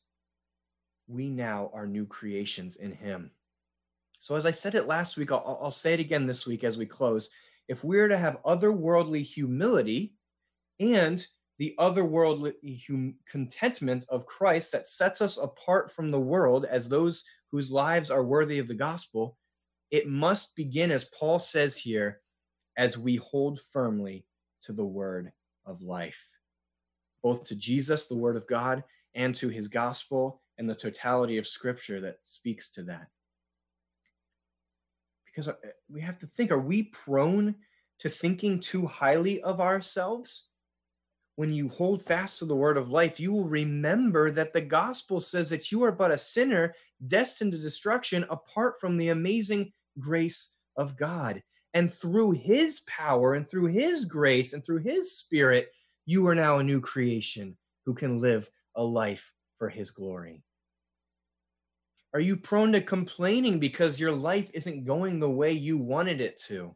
we 1.08 1.28
now 1.28 1.70
are 1.74 1.86
new 1.86 2.06
creations 2.06 2.78
in 2.78 2.94
him. 2.94 3.32
So, 4.22 4.38
as 4.38 4.46
I 4.46 4.52
said 4.52 4.76
it 4.76 4.88
last 4.88 5.18
week, 5.18 5.30
I'll, 5.30 5.60
I'll 5.62 5.70
say 5.70 5.94
it 5.94 6.00
again 6.00 6.26
this 6.26 6.48
week 6.48 6.64
as 6.64 6.78
we 6.78 6.86
close. 6.86 7.30
If 7.68 7.84
we're 7.84 8.08
to 8.08 8.18
have 8.18 8.42
otherworldly 8.46 9.26
humility 9.26 10.14
and 10.80 11.28
the 11.58 11.76
otherworldly 11.78 12.82
hum- 12.88 13.16
contentment 13.30 14.06
of 14.08 14.26
Christ 14.26 14.72
that 14.72 14.88
sets 14.88 15.22
us 15.22 15.38
apart 15.38 15.92
from 15.92 16.12
the 16.12 16.20
world 16.20 16.64
as 16.64 16.88
those 16.88 17.26
whose 17.52 17.74
lives 17.74 18.10
are 18.10 18.24
worthy 18.24 18.60
of 18.60 18.70
the 18.70 18.74
gospel, 18.74 19.38
it 19.92 20.08
must 20.08 20.56
begin, 20.56 20.92
as 20.92 21.04
Paul 21.20 21.40
says 21.40 21.76
here, 21.76 22.22
as 22.78 22.98
we 22.98 23.18
hold 23.18 23.60
firmly 23.60 24.26
to 24.64 24.72
the 24.72 24.86
word 24.86 25.34
of 25.68 25.82
life, 25.82 26.22
both 27.22 27.44
to 27.46 27.56
Jesus, 27.56 28.08
the 28.08 28.16
word 28.16 28.36
of 28.36 28.48
God, 28.48 28.84
and 29.14 29.36
to 29.36 29.50
his 29.50 29.68
gospel 29.68 30.42
and 30.58 30.70
the 30.70 30.76
totality 30.76 31.38
of 31.38 31.46
scripture 31.46 32.02
that 32.02 32.18
speaks 32.24 32.70
to 32.72 32.84
that. 32.84 33.08
Because 35.26 35.48
uh, 35.48 35.54
we 35.92 36.02
have 36.02 36.18
to 36.20 36.28
think 36.28 36.50
are 36.50 36.60
we 36.60 36.84
prone 36.84 37.56
to 38.00 38.10
thinking 38.10 38.60
too 38.60 38.88
highly 38.88 39.42
of 39.42 39.62
ourselves? 39.62 40.48
when 41.38 41.54
you 41.54 41.70
hold 41.70 42.02
fast 42.02 42.40
to 42.40 42.46
the 42.46 42.56
word 42.56 42.78
of 42.78 42.90
life, 42.90 43.20
you 43.20 43.32
will 43.32 43.48
remember 43.48 44.32
that 44.32 44.54
the 44.54 44.62
gospel 44.62 45.22
says 45.22 45.52
that 45.52 45.72
you 45.72 45.84
are 45.84 45.92
but 45.92 46.10
a 46.10 46.18
sinner 46.18 46.74
destined 47.06 47.52
to 47.52 47.60
destruction 47.60 48.26
apart 48.32 48.82
from 48.82 48.98
the 48.98 49.10
amazing 49.10 49.72
grace 50.00 50.56
of 50.76 50.98
God. 50.98 51.44
And 51.78 51.94
through 51.94 52.32
his 52.32 52.80
power 52.88 53.36
and 53.36 53.48
through 53.48 53.68
his 53.68 54.06
grace 54.06 54.54
and 54.54 54.66
through 54.66 54.80
his 54.80 55.16
spirit, 55.16 55.72
you 56.08 56.26
are 56.26 56.34
now 56.34 56.58
a 56.58 56.63
new 56.63 56.82
creation 56.82 57.56
who 57.86 57.94
can 57.94 58.20
live 58.20 58.50
a 58.76 58.84
life 58.84 59.32
for 59.60 59.70
his 59.70 59.92
glory. 59.92 60.42
Are 62.16 62.20
you 62.20 62.36
prone 62.36 62.72
to 62.72 62.82
complaining 62.82 63.60
because 63.60 64.00
your 64.00 64.12
life 64.12 64.50
isn't 64.56 64.86
going 64.86 65.20
the 65.20 65.30
way 65.30 65.52
you 65.52 65.78
wanted 65.78 66.20
it 66.20 66.42
to? 66.48 66.76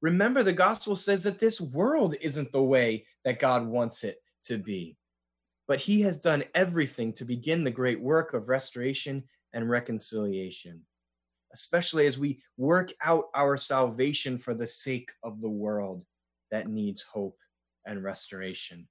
Remember, 0.00 0.42
the 0.42 0.52
gospel 0.52 0.96
says 0.96 1.20
that 1.20 1.38
this 1.38 1.60
world 1.60 2.16
isn't 2.20 2.50
the 2.50 2.64
way 2.64 3.06
that 3.24 3.38
God 3.38 3.64
wants 3.64 4.02
it 4.02 4.20
to 4.46 4.58
be. 4.58 4.96
But 5.68 5.80
he 5.80 6.00
has 6.00 6.18
done 6.18 6.42
everything 6.52 7.12
to 7.12 7.24
begin 7.24 7.62
the 7.62 7.70
great 7.70 8.00
work 8.00 8.34
of 8.34 8.48
restoration 8.48 9.22
and 9.52 9.70
reconciliation, 9.70 10.82
especially 11.52 12.06
as 12.06 12.18
we 12.18 12.40
work 12.56 12.92
out 13.04 13.24
our 13.34 13.56
salvation 13.56 14.38
for 14.38 14.54
the 14.54 14.66
sake 14.66 15.10
of 15.22 15.40
the 15.40 15.48
world 15.48 16.04
that 16.50 16.68
needs 16.68 17.02
hope 17.02 17.38
and 17.86 18.02
restoration. 18.02 18.88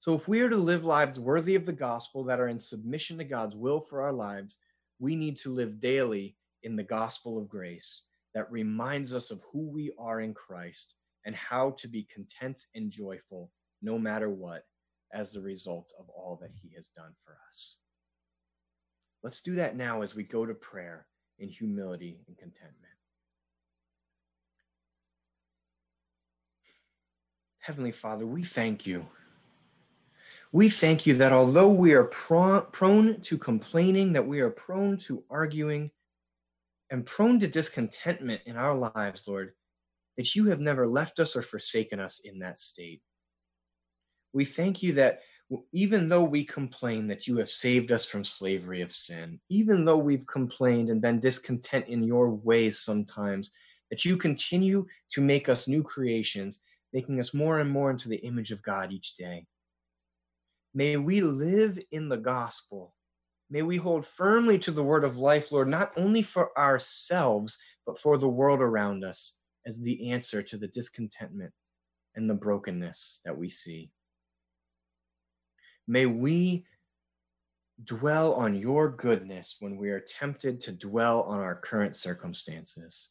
So, 0.00 0.14
if 0.14 0.26
we 0.26 0.40
are 0.40 0.48
to 0.48 0.56
live 0.56 0.84
lives 0.84 1.20
worthy 1.20 1.54
of 1.54 1.64
the 1.64 1.72
gospel 1.72 2.24
that 2.24 2.40
are 2.40 2.48
in 2.48 2.58
submission 2.58 3.18
to 3.18 3.24
God's 3.24 3.54
will 3.54 3.80
for 3.80 4.02
our 4.02 4.12
lives, 4.12 4.56
we 4.98 5.14
need 5.14 5.36
to 5.38 5.54
live 5.54 5.80
daily 5.80 6.36
in 6.62 6.76
the 6.76 6.82
gospel 6.82 7.38
of 7.38 7.48
grace 7.48 8.04
that 8.34 8.50
reminds 8.50 9.12
us 9.12 9.30
of 9.30 9.42
who 9.52 9.68
we 9.68 9.92
are 9.98 10.20
in 10.20 10.34
Christ 10.34 10.94
and 11.24 11.36
how 11.36 11.70
to 11.78 11.88
be 11.88 12.04
content 12.12 12.66
and 12.74 12.90
joyful 12.90 13.50
no 13.80 13.98
matter 13.98 14.30
what 14.30 14.64
as 15.12 15.32
the 15.32 15.40
result 15.40 15.92
of 15.98 16.08
all 16.08 16.38
that 16.40 16.50
he 16.60 16.74
has 16.74 16.88
done 16.88 17.12
for 17.24 17.36
us. 17.48 17.78
Let's 19.22 19.42
do 19.42 19.54
that 19.56 19.76
now 19.76 20.02
as 20.02 20.14
we 20.14 20.24
go 20.24 20.44
to 20.44 20.54
prayer 20.54 21.06
in 21.38 21.48
humility 21.48 22.20
and 22.26 22.36
contentment. 22.36 22.76
Heavenly 27.60 27.92
Father, 27.92 28.26
we 28.26 28.42
thank 28.42 28.86
you. 28.86 29.06
We 30.50 30.68
thank 30.68 31.06
you 31.06 31.14
that 31.18 31.32
although 31.32 31.70
we 31.70 31.92
are 31.92 32.04
prone 32.04 33.20
to 33.20 33.38
complaining, 33.38 34.12
that 34.14 34.26
we 34.26 34.40
are 34.40 34.50
prone 34.50 34.98
to 34.98 35.22
arguing, 35.30 35.92
and 36.90 37.06
prone 37.06 37.40
to 37.40 37.48
discontentment 37.48 38.42
in 38.44 38.56
our 38.56 38.76
lives, 38.76 39.26
Lord, 39.26 39.52
that 40.18 40.34
you 40.34 40.46
have 40.46 40.60
never 40.60 40.86
left 40.86 41.20
us 41.20 41.36
or 41.36 41.42
forsaken 41.42 42.00
us 42.00 42.20
in 42.22 42.40
that 42.40 42.58
state. 42.58 43.00
We 44.34 44.44
thank 44.44 44.82
you 44.82 44.94
that 44.94 45.20
even 45.72 46.08
though 46.08 46.24
we 46.24 46.44
complain 46.44 47.06
that 47.08 47.26
you 47.26 47.36
have 47.38 47.50
saved 47.50 47.92
us 47.92 48.04
from 48.04 48.24
slavery 48.24 48.80
of 48.80 48.94
sin, 48.94 49.40
even 49.48 49.84
though 49.84 49.98
we've 49.98 50.26
complained 50.26 50.88
and 50.88 51.00
been 51.00 51.20
discontent 51.20 51.86
in 51.88 52.02
your 52.02 52.30
ways 52.30 52.78
sometimes, 52.78 53.50
that 53.90 54.04
you 54.04 54.16
continue 54.16 54.86
to 55.10 55.20
make 55.20 55.48
us 55.48 55.68
new 55.68 55.82
creations, 55.82 56.62
making 56.92 57.20
us 57.20 57.34
more 57.34 57.58
and 57.60 57.70
more 57.70 57.90
into 57.90 58.08
the 58.08 58.16
image 58.16 58.50
of 58.50 58.62
God 58.62 58.92
each 58.92 59.16
day. 59.16 59.46
May 60.74 60.96
we 60.96 61.20
live 61.20 61.78
in 61.90 62.08
the 62.08 62.16
gospel 62.16 62.94
May 63.52 63.60
we 63.60 63.76
hold 63.76 64.06
firmly 64.06 64.58
to 64.60 64.70
the 64.70 64.82
word 64.82 65.04
of 65.04 65.18
life, 65.18 65.52
Lord, 65.52 65.68
not 65.68 65.92
only 65.98 66.22
for 66.22 66.58
ourselves, 66.58 67.58
but 67.84 67.98
for 67.98 68.16
the 68.16 68.26
world 68.26 68.62
around 68.62 69.04
us 69.04 69.36
as 69.66 69.78
the 69.78 70.10
answer 70.10 70.42
to 70.42 70.56
the 70.56 70.68
discontentment 70.68 71.52
and 72.14 72.30
the 72.30 72.34
brokenness 72.34 73.20
that 73.26 73.36
we 73.36 73.50
see. 73.50 73.90
May 75.86 76.06
we 76.06 76.64
dwell 77.84 78.34
on 78.34 78.54
your 78.54 78.88
goodness 78.88 79.56
when 79.60 79.76
we 79.76 79.90
are 79.90 80.00
tempted 80.00 80.60
to 80.60 80.72
dwell 80.72 81.22
on 81.22 81.40
our 81.40 81.56
current 81.56 81.96
circumstances. 81.96 83.08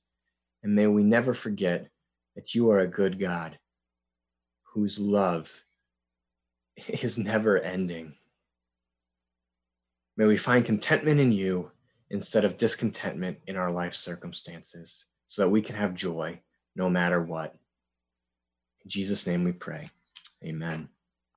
And 0.64 0.76
may 0.76 0.88
we 0.88 1.04
never 1.04 1.34
forget 1.34 1.88
that 2.36 2.56
you 2.56 2.70
are 2.72 2.80
a 2.80 2.88
good 2.88 3.20
God 3.20 3.58
whose 4.74 5.00
love 5.00 5.64
is 6.88 7.18
never 7.18 7.60
ending. 7.60 8.16
May 10.18 10.26
we 10.26 10.38
find 10.38 10.66
contentment 10.66 11.20
in 11.20 11.32
you 11.32 11.72
instead 12.10 12.46
of 12.46 12.58
discontentment 12.58 13.38
in 13.48 13.56
our 13.56 13.72
life 13.72 13.94
circumstances 13.94 15.06
so 15.28 15.42
that 15.42 15.50
we 15.50 15.62
can 15.62 15.76
have 15.76 15.96
joy 15.96 16.40
no 16.76 16.90
matter 16.90 17.22
what. 17.22 17.56
In 18.84 18.90
Jesus' 18.90 19.26
name 19.26 19.44
we 19.44 19.52
pray. 19.52 19.90
Amen. 20.44 20.90